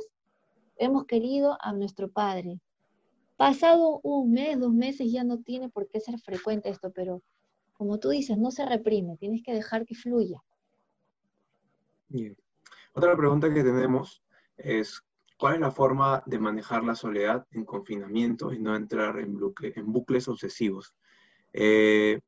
[0.77, 2.61] hemos querido a nuestro Padre.
[3.37, 7.23] Pasado un mes, dos meses, ya no tiene por qué ser frecuente esto, pero
[7.75, 10.43] como tú dices, no se reprime, tienes que dejar que fluya.
[12.09, 12.37] Bien.
[12.95, 14.23] Otra pregunta que tenemos
[14.57, 15.01] es,
[15.39, 19.93] ¿cuál es la forma de manejar la soledad en confinamiento y no entrar en, en
[19.93, 20.95] bucles obsesivos?
[21.53, 22.19] Eh,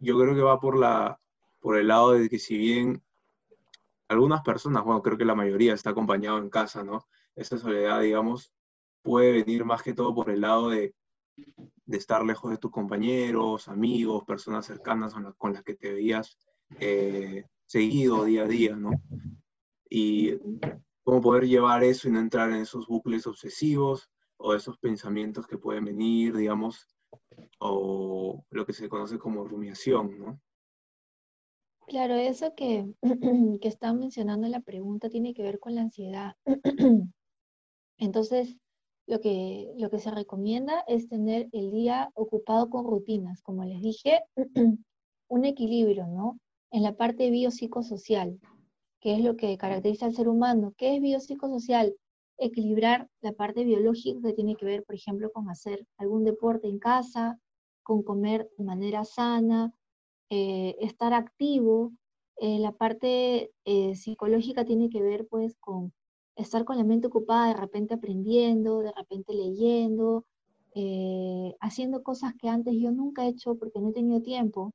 [0.00, 1.18] yo creo que va por la
[1.66, 3.02] por el lado de que si bien
[4.06, 7.08] algunas personas, bueno, creo que la mayoría está acompañado en casa, ¿no?
[7.34, 8.52] Esa soledad, digamos,
[9.02, 10.94] puede venir más que todo por el lado de
[11.86, 16.38] de estar lejos de tus compañeros, amigos, personas cercanas con las, que te veías
[16.78, 18.90] eh, seguido día a día, ¿no?
[19.90, 20.38] Y
[21.02, 25.58] cómo poder llevar eso y no entrar en esos bucles obsesivos o esos pensamientos que
[25.58, 26.86] pueden venir, digamos,
[27.58, 30.40] o lo que se conoce como rumiación, ¿no?
[31.86, 32.92] Claro, eso que,
[33.60, 36.34] que está mencionando en la pregunta tiene que ver con la ansiedad.
[37.98, 38.56] Entonces,
[39.06, 43.80] lo que, lo que se recomienda es tener el día ocupado con rutinas, como les
[43.80, 44.24] dije,
[45.28, 46.40] un equilibrio, ¿no?
[46.72, 48.40] En la parte biopsicosocial,
[49.00, 50.74] que es lo que caracteriza al ser humano.
[50.76, 51.94] ¿Qué es biopsicosocial?
[52.36, 56.80] Equilibrar la parte biológica que tiene que ver, por ejemplo, con hacer algún deporte en
[56.80, 57.38] casa,
[57.84, 59.72] con comer de manera sana,
[60.30, 61.92] eh, estar activo.
[62.38, 65.92] Eh, la parte eh, psicológica tiene que ver pues con
[66.36, 70.24] estar con la mente ocupada, de repente aprendiendo, de repente leyendo,
[71.60, 74.72] haciendo cosas que antes yo nunca he hecho porque no he tenido tiempo,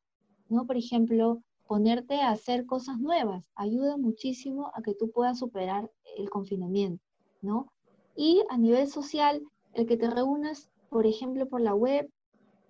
[0.50, 0.66] ¿no?
[0.66, 6.30] Por ejemplo, ponerte a hacer cosas nuevas ayuda muchísimo a que tú puedas superar el
[6.30, 7.02] confinamiento,
[7.42, 7.72] ¿no?
[8.16, 9.42] Y a nivel social,
[9.74, 12.10] el que te reúnas, por ejemplo, por la web,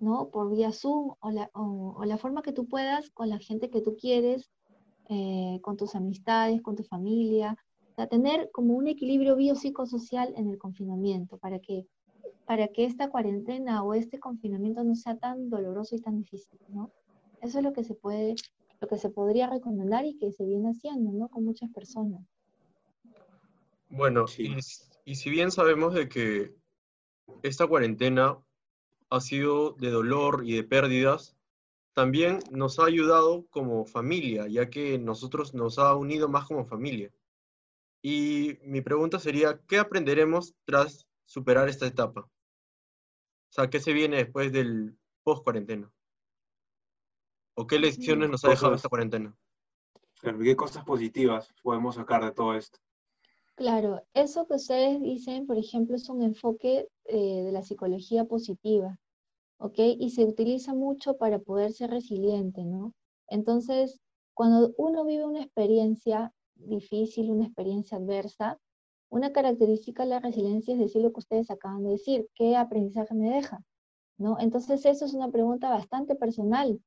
[0.01, 0.29] ¿no?
[0.29, 3.81] Por vía Zoom o la, o, la forma que tú puedas con la gente que
[3.81, 4.51] tú quieres,
[5.09, 7.55] eh, con tus amistades, con tu familia,
[7.91, 11.85] o sea, tener como un equilibrio biopsicosocial en el confinamiento para que,
[12.45, 16.91] para que esta cuarentena o este confinamiento no sea tan doloroso y tan difícil, ¿no?
[17.41, 18.35] Eso es lo que se puede,
[18.79, 21.27] lo que se podría recomendar y que se viene haciendo, ¿no?
[21.27, 22.21] Con muchas personas.
[23.89, 24.55] Bueno, y,
[25.05, 26.55] y si bien sabemos de que
[27.43, 28.37] esta cuarentena
[29.12, 31.36] ha sido de dolor y de pérdidas,
[31.93, 37.12] también nos ha ayudado como familia, ya que nosotros nos ha unido más como familia.
[38.02, 42.21] Y mi pregunta sería, ¿qué aprenderemos tras superar esta etapa?
[42.21, 45.91] O sea, ¿qué se viene después del post-cuarentena?
[47.56, 49.36] ¿O qué lecciones nos ha dejado esta cuarentena?
[50.21, 52.80] ¿Qué cosas positivas podemos sacar de todo esto?
[53.62, 58.97] Claro, eso que ustedes dicen, por ejemplo, es un enfoque eh, de la psicología positiva,
[59.60, 59.78] ¿ok?
[60.00, 62.93] Y se utiliza mucho para poder ser resiliente, ¿no?
[63.28, 64.00] Entonces,
[64.34, 68.58] cuando uno vive una experiencia difícil, una experiencia adversa,
[69.12, 73.13] una característica de la resiliencia es decir lo que ustedes acaban de decir, ¿qué aprendizaje
[73.13, 73.63] me deja?
[74.17, 74.39] ¿No?
[74.39, 76.82] Entonces, eso es una pregunta bastante personal.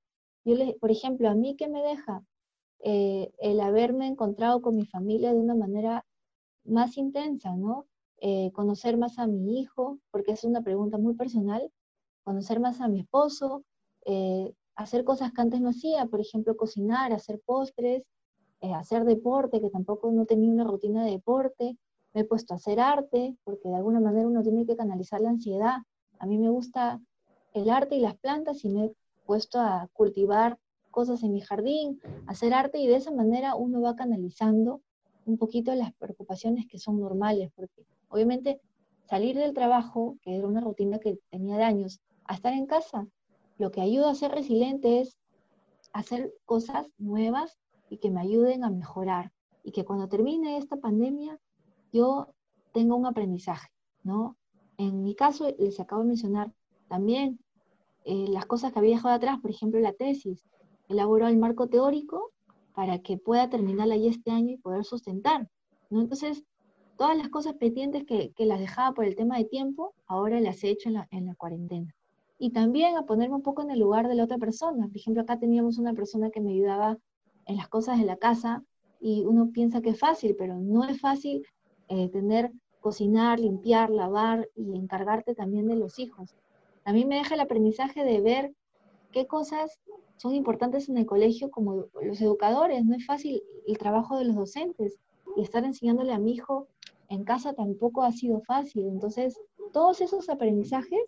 [0.44, 2.24] Yo, le, por ejemplo, a mí, ¿qué me deja?
[2.80, 6.04] Eh, el haberme encontrado con mi familia de una manera
[6.64, 7.86] más intensa, ¿no?
[8.18, 11.70] Eh, conocer más a mi hijo, porque es una pregunta muy personal,
[12.22, 13.64] conocer más a mi esposo,
[14.06, 18.04] eh, hacer cosas que antes no hacía, por ejemplo, cocinar, hacer postres,
[18.60, 21.76] eh, hacer deporte, que tampoco no tenía una rutina de deporte,
[22.14, 25.30] me he puesto a hacer arte, porque de alguna manera uno tiene que canalizar la
[25.30, 25.78] ansiedad.
[26.18, 27.00] A mí me gusta
[27.52, 28.92] el arte y las plantas y me he
[29.26, 30.58] puesto a cultivar
[30.90, 34.80] cosas en mi jardín, hacer arte y de esa manera uno va canalizando
[35.26, 38.60] un poquito las preocupaciones que son normales, porque obviamente
[39.08, 43.06] salir del trabajo, que era una rutina que tenía de años, a estar en casa,
[43.58, 45.18] lo que ayuda a ser resiliente es
[45.92, 47.58] hacer cosas nuevas
[47.88, 49.32] y que me ayuden a mejorar.
[49.62, 51.38] Y que cuando termine esta pandemia,
[51.92, 52.34] yo
[52.72, 53.68] tenga un aprendizaje,
[54.02, 54.36] ¿no?
[54.76, 56.52] En mi caso, les acabo de mencionar
[56.88, 57.38] también
[58.04, 60.44] eh, las cosas que había dejado atrás, por ejemplo, la tesis.
[60.88, 62.32] Elaboró el marco teórico
[62.74, 65.48] para que pueda terminarla ya este año y poder sustentar.
[65.90, 66.00] ¿no?
[66.00, 66.44] Entonces,
[66.96, 70.62] todas las cosas pendientes que, que, las dejaba por el tema de tiempo, ahora las
[70.64, 71.94] he hecho en la, en la cuarentena.
[72.38, 74.88] Y también a ponerme un poco en el lugar de la otra persona.
[74.88, 76.98] Por ejemplo, acá teníamos una persona que me ayudaba
[77.46, 78.62] en las cosas de la casa
[79.00, 81.46] y uno piensa que es fácil, pero no es fácil
[81.88, 86.34] eh, tener, cocinar, limpiar, lavar y encargarte también de los hijos.
[86.92, 88.54] Mí me deja el aprendizaje de ver
[89.14, 89.80] qué cosas
[90.16, 92.84] son importantes en el colegio como los educadores.
[92.84, 94.98] No es fácil el trabajo de los docentes
[95.36, 96.68] y estar enseñándole a mi hijo
[97.08, 98.88] en casa tampoco ha sido fácil.
[98.88, 99.40] Entonces,
[99.72, 101.04] todos esos aprendizajes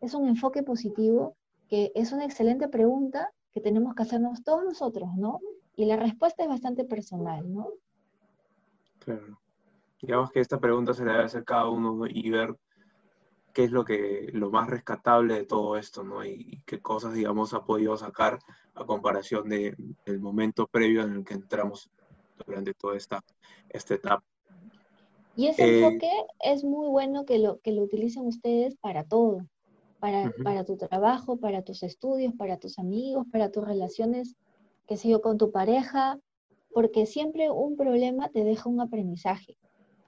[0.00, 1.36] es un enfoque positivo
[1.68, 5.40] que es una excelente pregunta que tenemos que hacernos todos nosotros, ¿no?
[5.76, 7.68] Y la respuesta es bastante personal, ¿no?
[8.98, 9.38] Claro.
[10.00, 12.56] Digamos que esta pregunta se debe hacer cada uno y ver
[13.52, 16.24] qué es lo, que, lo más rescatable de todo esto, ¿no?
[16.24, 18.38] Y, qué cosas, digamos, ha podido sacar
[18.74, 21.90] a comparación de, del momento previo en el que entramos
[22.46, 23.22] durante toda esta,
[23.68, 24.24] esta etapa.
[25.36, 29.46] Y ese eh, enfoque es muy bueno que lo, que lo utilicen ustedes para todo,
[29.98, 34.36] para, para tu trabajo, para tus estudios, para tus amigos, para tus relaciones,
[34.86, 36.18] que sé yo, con tu pareja,
[36.72, 39.56] porque siempre un problema te deja un aprendizaje.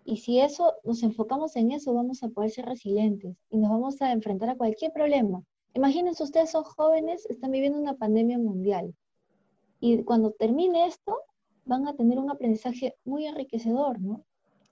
[0.04, 4.00] Y si eso, nos enfocamos en eso, vamos a poder ser resilientes y nos vamos
[4.02, 5.42] a enfrentar a cualquier problema.
[5.72, 8.94] Imagínense ustedes, son jóvenes, están viviendo una pandemia mundial.
[9.80, 11.18] Y cuando termine esto,
[11.64, 14.24] van a tener un aprendizaje muy enriquecedor, ¿no?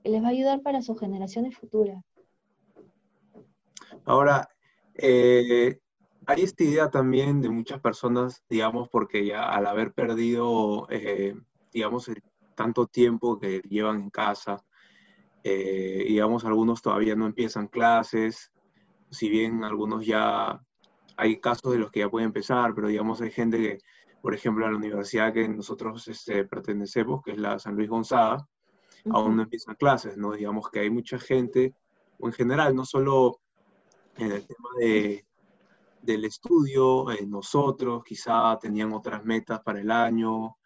[0.02, 2.04] Que les va a ayudar para sus generaciones futuras.
[4.04, 4.48] Ahora,
[4.94, 5.78] eh,
[6.26, 11.34] hay esta idea también de muchas personas, digamos, porque ya al haber perdido, eh,
[11.72, 12.10] digamos,
[12.54, 14.62] tanto tiempo que llevan en casa,
[15.44, 18.52] eh, digamos, algunos todavía no empiezan clases,
[19.10, 20.60] si bien algunos ya,
[21.16, 23.78] hay casos de los que ya pueden empezar, pero digamos, hay gente que,
[24.20, 28.48] por ejemplo, a la universidad que nosotros este, pertenecemos, que es la San Luis Gonzaga,
[29.10, 30.32] aún no empiezan clases, ¿no?
[30.32, 31.74] Digamos que hay mucha gente,
[32.18, 33.40] o en general, no solo
[34.16, 35.26] en el tema de,
[36.00, 40.56] del estudio, eh, nosotros quizá tenían otras metas para el año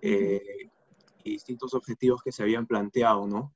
[0.00, 0.70] eh,
[1.24, 3.55] y distintos objetivos que se habían planteado, ¿no?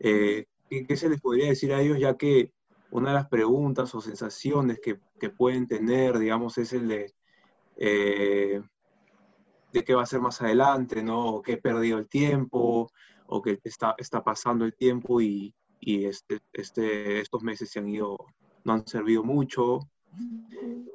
[0.00, 2.52] Eh, ¿qué, se les podría decir a ellos ya que
[2.90, 7.14] una de las preguntas o sensaciones que, que pueden tener, digamos, es el de,
[9.72, 11.26] de qué va a ser más adelante, ¿no?
[11.26, 12.90] O que he perdido el tiempo,
[13.26, 17.88] o que está, está pasando el tiempo y, y este, este, estos meses se han
[17.88, 18.16] ido,
[18.64, 19.80] no han servido mucho,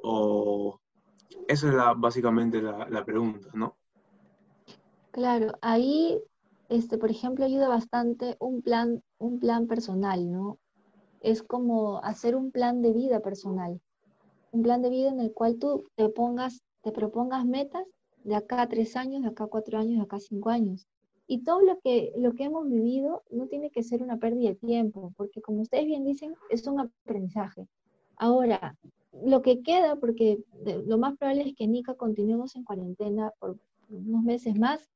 [0.02, 0.80] o
[1.48, 3.76] esa es la, básicamente la, la, pregunta, ¿no?
[5.10, 6.20] Claro, ahí,
[6.72, 10.58] este, por ejemplo, ayuda bastante un plan, un plan personal, ¿no?
[11.20, 13.78] Es como hacer un plan de vida personal,
[14.52, 17.84] un plan de vida en el cual tú te pongas, te propongas metas
[18.24, 20.86] de acá tres años, de acá cuatro años, de acá cinco años.
[21.26, 24.54] Y todo lo que, lo que hemos vivido no tiene que ser una pérdida de
[24.54, 27.68] tiempo, porque como ustedes bien dicen, es un aprendizaje.
[28.16, 28.78] Ahora,
[29.26, 30.42] lo que queda, porque
[30.86, 33.58] lo más probable es que Nica continuemos en cuarentena por
[33.90, 34.88] unos meses más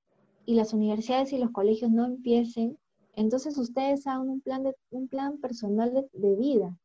[0.47, 2.79] y las universidades y los colegios no empiecen,
[3.15, 6.79] entonces ustedes hagan un plan, de, un plan personal de, vida.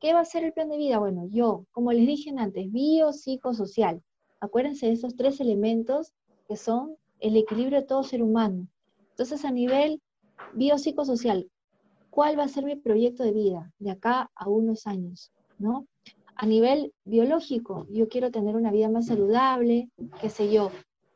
[0.00, 0.98] ¿Qué va a ser el plan de vida?
[0.98, 4.02] Bueno, yo, como les dije antes, biopsicosocial.
[4.40, 6.12] Acuérdense de esos tres elementos
[6.48, 8.68] que son el equilibrio de todo ser humano.
[9.10, 10.00] Entonces, a nivel
[10.54, 11.50] biopsicosocial,
[12.10, 15.32] ¿cuál va a ser mi proyecto de vida de acá a unos años?
[15.58, 15.86] ¿no?
[16.34, 19.90] A nivel biológico, yo quiero tener una vida más saludable,
[20.20, 20.70] qué sé yo,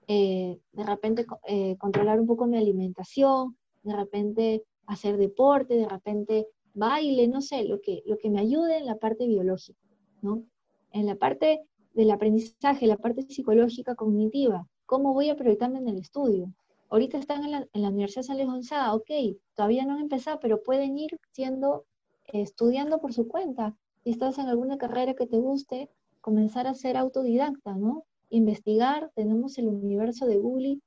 [0.08, 6.46] eh, de repente eh, controlar un poco mi alimentación, de repente hacer deporte, de repente
[6.74, 9.80] baile, no sé, lo que, lo que me ayude en la parte biológica,
[10.22, 10.44] ¿no?
[10.92, 11.62] En la parte
[11.94, 16.52] del aprendizaje, la parte psicológica, cognitiva, ¿cómo voy a proyectarme en el estudio?
[16.88, 19.10] Ahorita están en la, en la Universidad San Luis Gonzaga, ok,
[19.54, 21.84] todavía no han empezado, pero pueden ir siendo,
[22.26, 25.90] estudiando por su cuenta, si estás en alguna carrera que te guste,
[26.20, 28.04] comenzar a ser autodidacta, ¿no?
[28.30, 30.80] Investigar, tenemos el universo de Google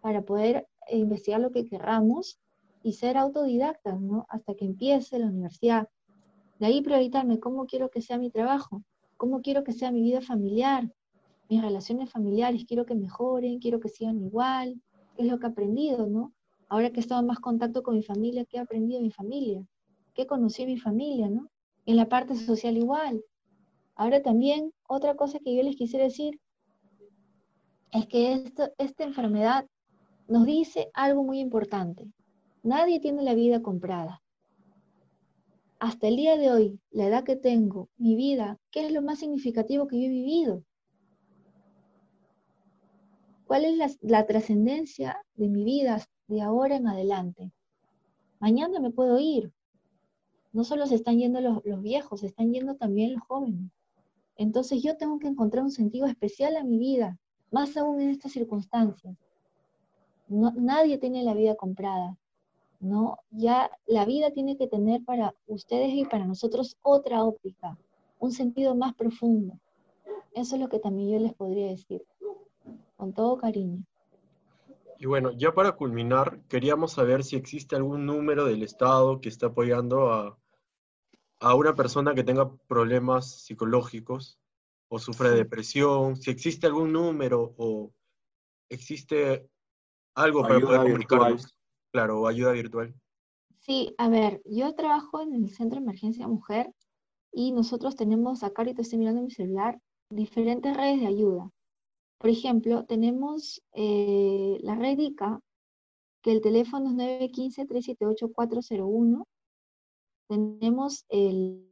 [0.00, 2.38] para poder investigar lo que querramos
[2.82, 4.26] y ser autodidacta, ¿no?
[4.28, 5.88] Hasta que empiece la universidad.
[6.58, 8.82] De ahí prioritarme cómo quiero que sea mi trabajo,
[9.16, 10.92] cómo quiero que sea mi vida familiar,
[11.48, 14.80] mis relaciones familiares, quiero que mejoren, quiero que sigan igual,
[15.16, 16.32] qué es lo que he aprendido, ¿no?
[16.68, 19.10] Ahora que he estado en más contacto con mi familia, ¿qué he aprendido de mi
[19.10, 19.64] familia?
[20.14, 21.48] ¿Qué conocí de mi familia, no?
[21.86, 23.22] en la parte social igual.
[23.94, 26.40] Ahora también, otra cosa que yo les quisiera decir
[27.94, 29.66] es que esto, esta enfermedad
[30.28, 32.10] nos dice algo muy importante.
[32.62, 34.22] Nadie tiene la vida comprada.
[35.78, 39.20] Hasta el día de hoy, la edad que tengo, mi vida, ¿qué es lo más
[39.20, 40.64] significativo que yo he vivido?
[43.46, 47.52] ¿Cuál es la, la trascendencia de mi vida de ahora en adelante?
[48.40, 49.52] Mañana me puedo ir,
[50.52, 53.70] no solo se están yendo los, viejos, se están yendo también los jóvenes.
[54.36, 57.18] Entonces yo tengo que encontrar un sentido especial a mi vida,
[57.54, 59.14] más aún en estas circunstancias.
[60.28, 62.16] nadie tiene la vida comprada,
[62.80, 63.18] ¿no?
[63.30, 67.78] Ya la vida tiene que tener para ustedes y para nosotros otra óptica,
[68.18, 69.52] un sentido más profundo.
[70.32, 72.04] Eso es lo que también yo les podría decir,
[72.96, 73.84] con todo cariño.
[74.98, 79.46] Y bueno, ya para culminar, queríamos saber si existe algún número del Estado que está
[79.46, 80.36] apoyando a,
[81.38, 84.40] a una persona que tenga problemas psicológicos
[84.88, 87.92] o sufre de depresión, si existe algún número o
[88.68, 89.48] existe
[90.14, 91.56] algo para poder comunicarnos.
[91.92, 92.94] Claro, ayuda virtual.
[93.60, 96.70] Sí, a ver, yo trabajo en el Centro de Emergencia Mujer
[97.32, 99.80] y nosotros tenemos, acá ahorita estoy mirando mi celular,
[100.10, 101.50] diferentes redes de ayuda.
[102.18, 105.40] Por ejemplo, tenemos eh, la red ICA,
[106.22, 109.24] que el teléfono es 915-378-401,
[110.28, 111.70] tenemos el,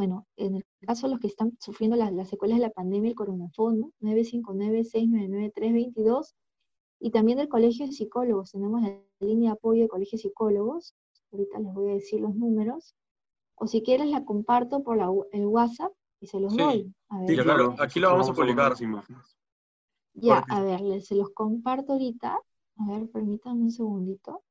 [0.00, 3.14] bueno, en el caso de los que están sufriendo las, secuelas de la pandemia, el
[3.14, 6.32] coronafono, 959-699-322,
[7.00, 10.94] y también del Colegio de Psicólogos, tenemos la línea de apoyo del Colegio de Psicólogos,
[11.30, 12.96] ahorita les voy a decir los números,
[13.56, 14.98] o si quieres la comparto por
[15.32, 16.90] el WhatsApp y se los doy.
[17.10, 17.42] A ver.
[17.42, 18.72] claro, aquí lo vamos a publicar.
[20.14, 22.40] Ya, a ver, se los comparto ahorita.
[22.78, 24.44] A ver, permítanme un segundito.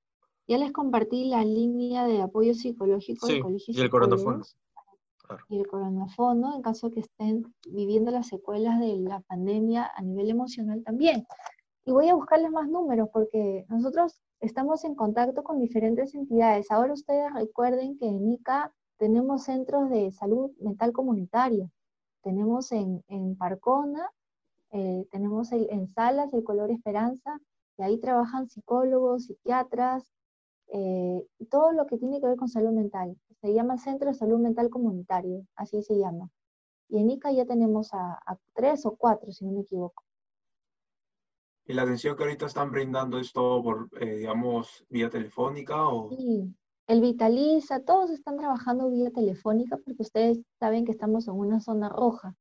[0.48, 4.44] Ya les compartí la línea de apoyo psicológico del Colegio y el coronafono.
[5.48, 10.30] Y el coronafono, en caso que estén viviendo las secuelas de la pandemia a nivel
[10.30, 11.26] emocional también.
[11.86, 16.72] Y voy a buscarles más números porque nosotros estamos en contacto con diferentes entidades.
[16.72, 21.70] Ahora ustedes recuerden que en ICA tenemos centros de salud mental comunitaria.
[22.22, 24.10] Tenemos en, en Parcona,
[24.72, 27.40] eh, tenemos en Salas el Color Esperanza,
[27.78, 30.12] y ahí trabajan psicólogos, psiquiatras,
[30.68, 33.18] eh, todo lo que tiene que ver con salud mental.
[33.42, 36.30] Se llama Centro de Salud Mental Comunitario, así se llama.
[36.90, 38.20] Y en ICA ya tenemos a,
[38.54, 40.04] tres o cuatro, si no me equivoco.
[41.66, 45.88] ¿Y la atención que ahorita están brindando es todo por, eh, digamos, vía telefónica?
[45.88, 46.10] O...
[46.10, 46.54] Sí,
[46.88, 51.88] el Vitaliza, todos están trabajando vía telefónica porque ustedes saben que estamos en una zona
[51.88, 52.36] roja.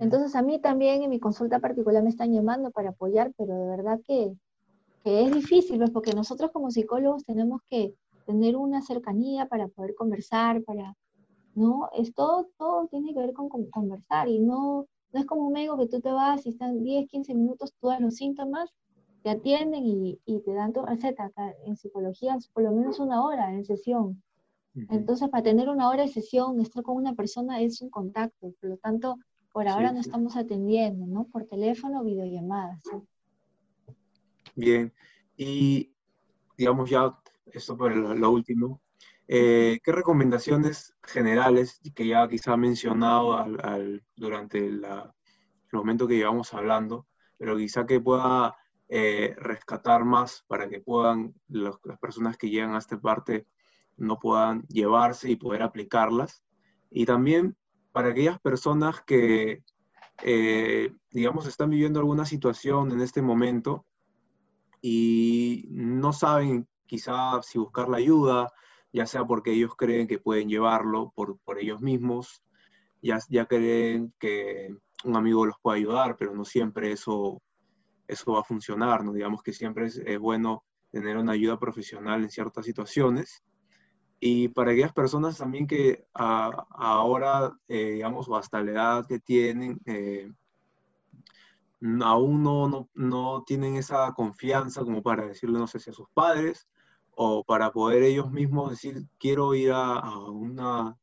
[0.00, 3.68] Entonces a mí también en mi consulta particular me están llamando para apoyar, pero de
[3.68, 4.32] verdad que,
[5.04, 7.94] es difícil, pues, porque nosotros como psicólogos tenemos que
[8.26, 10.94] tener una cercanía para poder conversar, para,
[11.54, 11.88] ¿no?
[11.96, 15.78] Es todo, todo tiene que ver con, conversar y no, no es como un médico
[15.78, 18.74] que tú te vas y están 10, 15 minutos, tú das los síntomas
[19.26, 21.32] te atienden y, te dan tu receta.
[21.64, 24.22] en psicología por lo menos una hora en sesión.
[24.88, 28.54] Entonces, para tener una hora de sesión, estar con una persona es un contacto.
[28.60, 29.18] Por lo tanto,
[29.50, 31.24] por ahora no estamos atendiendo, ¿no?
[31.24, 32.80] Por teléfono videollamadas.
[34.54, 34.92] Bien.
[35.36, 35.90] Y,
[36.56, 37.18] digamos ya,
[37.52, 38.82] esto por lo, último,
[39.28, 44.84] eh, ¿qué recomendaciones generales que ya quizá ha mencionado al, durante el
[45.72, 47.06] momento que llevamos hablando,
[47.38, 48.56] pero quizá que pueda
[48.88, 53.46] eh, rescatar más para que puedan, las personas que llegan a esta parte
[53.96, 56.42] no puedan llevarse y poder aplicarlas.
[56.90, 57.56] Y también
[57.92, 59.62] para aquellas personas que,
[60.22, 63.86] eh, digamos, están viviendo alguna situación en este momento
[64.80, 68.52] y no saben quizá si buscar la ayuda,
[68.92, 72.42] ya sea porque ellos creen que pueden llevarlo por, por ellos mismos,
[73.02, 74.74] ya, ya creen que
[75.04, 77.42] un amigo los puede ayudar, pero no siempre eso
[78.08, 79.12] eso va a funcionar, ¿no?
[79.12, 83.42] Digamos que siempre es, bueno tener una ayuda profesional en ciertas situaciones.
[84.18, 90.32] Y para aquellas personas también que ahora, eh, digamos, hasta la edad que tienen, eh,
[92.02, 96.66] aún no, no, tienen esa confianza como para decirle, no sé si a sus padres,
[97.18, 100.96] o para poder ellos mismos decir, quiero ir a, una,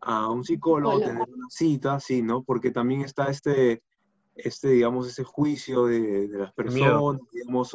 [0.00, 2.42] a un psicólogo, tener una cita, sí, ¿no?
[2.42, 3.80] Porque también está este,
[4.34, 7.70] este, digamos, ese juicio de, las personas, digamos,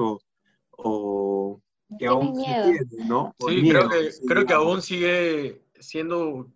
[0.72, 1.62] o,
[1.98, 3.34] que aún tiene, ¿no?
[3.48, 6.52] sí, creo, que, creo que aún sigue siendo,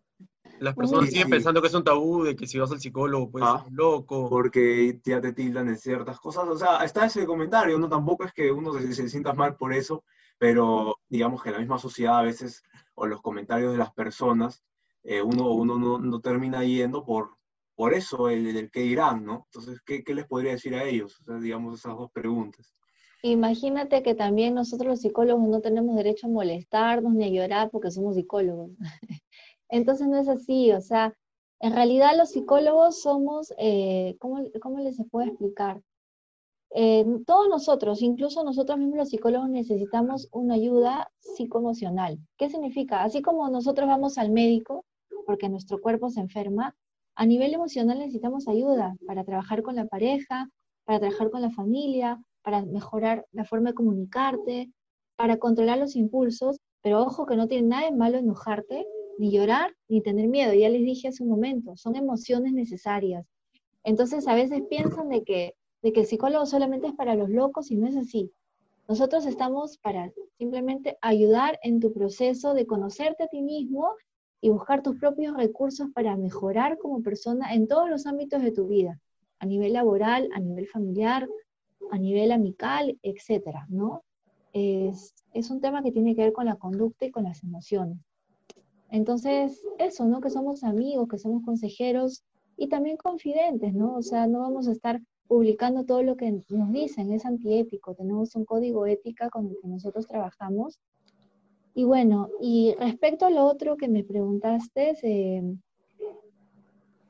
[0.60, 3.48] las personas siguen pensando que es un tabú, de que si vas al psicólogo puedes
[3.48, 4.28] ah, ser loco.
[4.30, 8.34] Porque ya te tildan en ciertas cosas, o sea, está ese comentario, no tampoco es
[8.34, 10.04] que uno se, se sienta mal por eso,
[10.40, 12.64] pero digamos que la misma sociedad a veces,
[12.96, 14.64] o los comentarios de las personas,
[15.04, 17.38] eh, uno, uno no, no, termina yendo por,
[17.76, 19.46] por eso el, que dirán, ¿no?
[19.46, 21.20] Entonces, ¿qué, ¿qué, les podría decir a ellos?
[21.22, 22.74] O sea, digamos esas dos preguntas.
[23.22, 27.92] Imagínate que también nosotros los psicólogos no tenemos derecho a molestarnos ni a llorar porque
[27.92, 28.72] somos psicólogos.
[29.70, 31.14] Entonces no es así, o sea,
[31.60, 35.82] en realidad los psicólogos somos, eh, ¿cómo, ¿cómo, les puedo explicar?
[36.76, 42.20] Eh, todos nosotros, incluso nosotros mismos los psicólogos necesitamos una ayuda psicoemocional.
[42.38, 43.04] ¿Qué significa?
[43.04, 44.86] Así como nosotros vamos al médico
[45.26, 46.76] porque nuestro cuerpo se enferma,
[47.16, 50.50] a nivel emocional necesitamos ayuda para trabajar con la pareja,
[50.86, 54.72] para trabajar con la familia, para mejorar la forma de comunicarte,
[55.16, 58.88] para controlar los impulsos, pero ojo que no tiene nada de malo enojarte,
[59.20, 60.54] ni llorar, ni tener miedo.
[60.54, 63.28] Ya les dije hace un momento, son emociones necesarias.
[63.84, 67.72] Entonces a veces piensan de que, de que el psicólogo solamente es para los locos
[67.72, 68.32] y no es así.
[68.88, 73.90] Nosotros estamos para simplemente ayudar en tu proceso de conocerte a ti mismo
[74.42, 78.68] y buscar tus propios recursos para mejorar como persona en todos los ámbitos de tu
[78.68, 79.00] vida,
[79.40, 81.28] a nivel laboral, a nivel familiar,
[81.92, 84.04] a nivel amical, etcétera, ¿no?
[84.54, 88.00] Es, es un tema que tiene que ver con la conducta y con las emociones.
[88.90, 90.20] Entonces, eso, ¿no?
[90.20, 92.24] Que somos amigos, que somos consejeros
[92.58, 93.96] y también confidentes, ¿no?
[93.96, 95.00] O sea, no vamos a estar
[95.30, 99.68] publicando todo lo que nos dicen, es antiético, tenemos un código ética con el que
[99.70, 100.80] nosotros trabajamos
[101.74, 105.44] y bueno, y respecto a lo otro que me preguntaste, eh,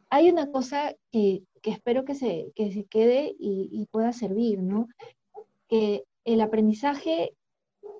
[0.09, 4.87] hay una cosa que, espero que se, se quede y, pueda servir, ¿no?
[5.67, 7.33] Que el aprendizaje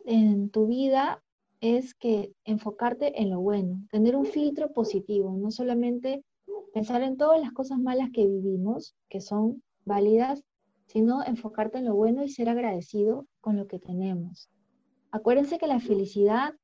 [0.06, 1.24] en tu vida
[1.62, 6.24] es que enfocarte en lo bueno, tener un filtro positivo, no solamente
[6.74, 10.44] pensar en todas las cosas malas que vivimos, que son válidas,
[10.88, 14.50] sino enfocarte en lo bueno y ser agradecido con lo que tenemos.
[15.12, 16.56] Acuérdense que la felicidad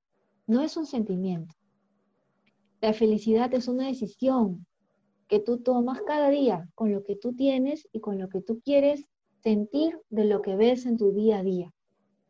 [0.47, 1.55] no es un sentimiento.
[2.81, 4.65] La felicidad es una decisión
[5.27, 8.61] que tú tomas cada día con lo que tú tienes y con lo que tú
[8.63, 9.07] quieres
[9.43, 11.73] sentir de lo que ves en tu día a día.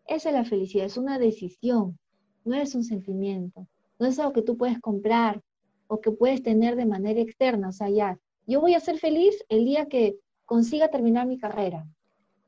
[0.08, 1.98] Esa es la felicidad, es una decisión,
[2.44, 3.68] no es un sentimiento,
[4.00, 5.42] no es algo que tú puedes comprar
[5.88, 7.70] o que puedes tener de manera externa.
[7.70, 11.88] O sea, ya, yo voy a ser feliz el día que consiga terminar mi carrera.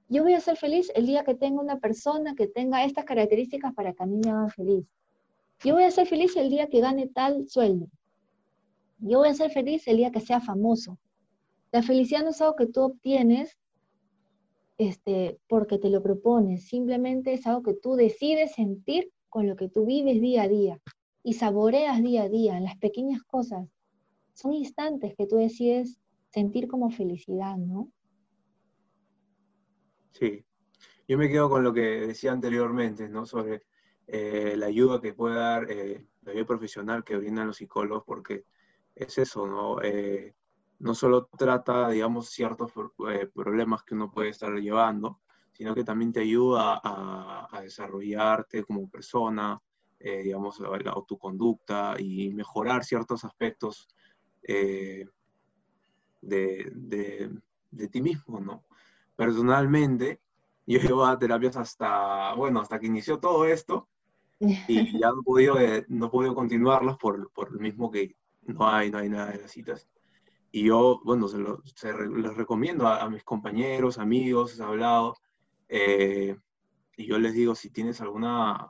[0.10, 3.74] Yo voy a ser feliz el día que tenga una persona que tenga estas características
[3.74, 4.86] para que a mí me haga feliz.
[5.64, 7.88] Yo voy a ser feliz el día que gane tal sueldo.
[9.00, 10.98] Yo voy a ser feliz el día que sea famoso.
[11.72, 13.58] La felicidad no es algo que tú obtienes
[14.78, 19.70] este, porque te lo propones, simplemente es algo que tú decides sentir con lo que
[19.70, 20.80] tú vives día a día
[21.24, 23.68] y saboreas día a día en las pequeñas cosas.
[24.34, 26.00] Son instantes que tú decides
[26.38, 27.92] sentir como felicidad, ¿no?
[30.12, 30.46] Sí,
[31.08, 33.26] yo me quedo con lo que decía anteriormente, ¿no?
[33.26, 33.64] Sobre
[34.06, 38.46] eh, la ayuda que puede dar eh, la ayuda profesional que brindan los psicólogos, porque
[38.94, 39.82] es eso, ¿no?
[39.82, 40.36] Eh,
[40.78, 42.72] no solo trata, digamos, ciertos
[43.34, 45.22] problemas que uno puede estar llevando,
[45.54, 49.60] sino que también te ayuda a, desarrollarte como persona,
[50.00, 53.88] digamos, la autoconducta y mejorar ciertos aspectos
[56.28, 56.72] de,
[57.72, 58.64] de, ti mismo, ¿no?
[59.16, 60.20] Personalmente,
[60.66, 63.88] yo llevo a terapias hasta, bueno, hasta que inició todo esto,
[64.40, 64.48] y
[65.02, 68.68] ya no he podido, eh, no he podido continuarlas por, por lo mismo que no
[68.68, 69.88] hay, no hay nada de las citas.
[70.52, 75.16] Y yo, bueno, se, lo, se les recomiendo a, mis compañeros, amigos, he hablado,
[75.68, 76.36] eh,
[76.96, 78.68] y yo les digo, si tienes alguna,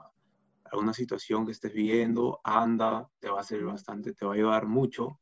[0.66, 4.68] alguna situación que estés viendo, anda, te va a servir bastante, te va a ayudar
[4.68, 5.20] mucho.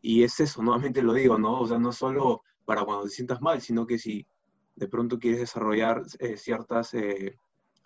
[0.00, 1.60] Y es eso, nuevamente lo digo, ¿no?
[1.60, 4.26] O sea, no solo para cuando te sientas mal, sino que si
[4.74, 6.94] de pronto quieres desarrollar eh, ciertas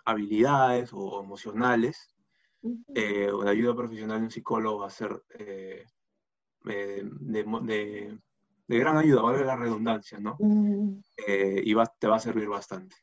[0.05, 2.11] habilidades o emocionales,
[2.93, 5.83] eh, la ayuda profesional de un psicólogo va a ser eh,
[6.69, 8.19] eh, de,
[8.67, 10.37] de, gran ayuda, vale la redundancia, ¿no?
[11.27, 12.95] y va, te va a servir bastante.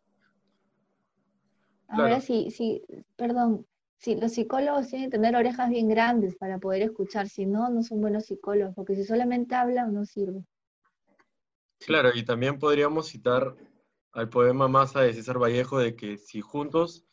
[1.89, 2.83] Ahora sí, sí,
[3.17, 3.67] perdón,
[3.99, 7.83] si los psicólogos tienen que tener orejas bien grandes para poder escuchar, si no, no
[7.83, 10.45] son buenos psicólogos, porque si solamente hablan no sirve.
[11.81, 13.57] Claro, y también podríamos citar
[14.13, 17.05] al poema Masa de César Vallejo de que si juntos,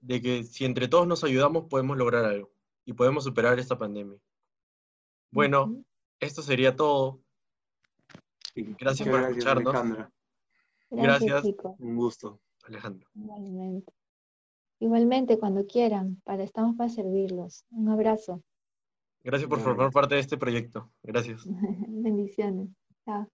[0.00, 2.50] de que si entre todos nos ayudamos podemos lograr algo
[2.84, 4.18] y podemos superar esta pandemia.
[5.30, 5.84] Bueno,
[6.20, 7.20] esto sería todo.
[8.54, 10.08] Gracias por escucharnos.
[10.90, 11.44] Gracias.
[11.78, 12.40] Un gusto.
[12.64, 13.08] Alejandro.
[13.14, 13.92] Igualmente.
[14.78, 17.64] Igualmente, cuando quieran, para, estamos para servirlos.
[17.70, 18.42] Un abrazo.
[19.24, 20.92] Gracias por formar parte de este proyecto.
[21.02, 21.42] Gracias.
[21.88, 22.68] Bendiciones.
[23.04, 23.26] Chao.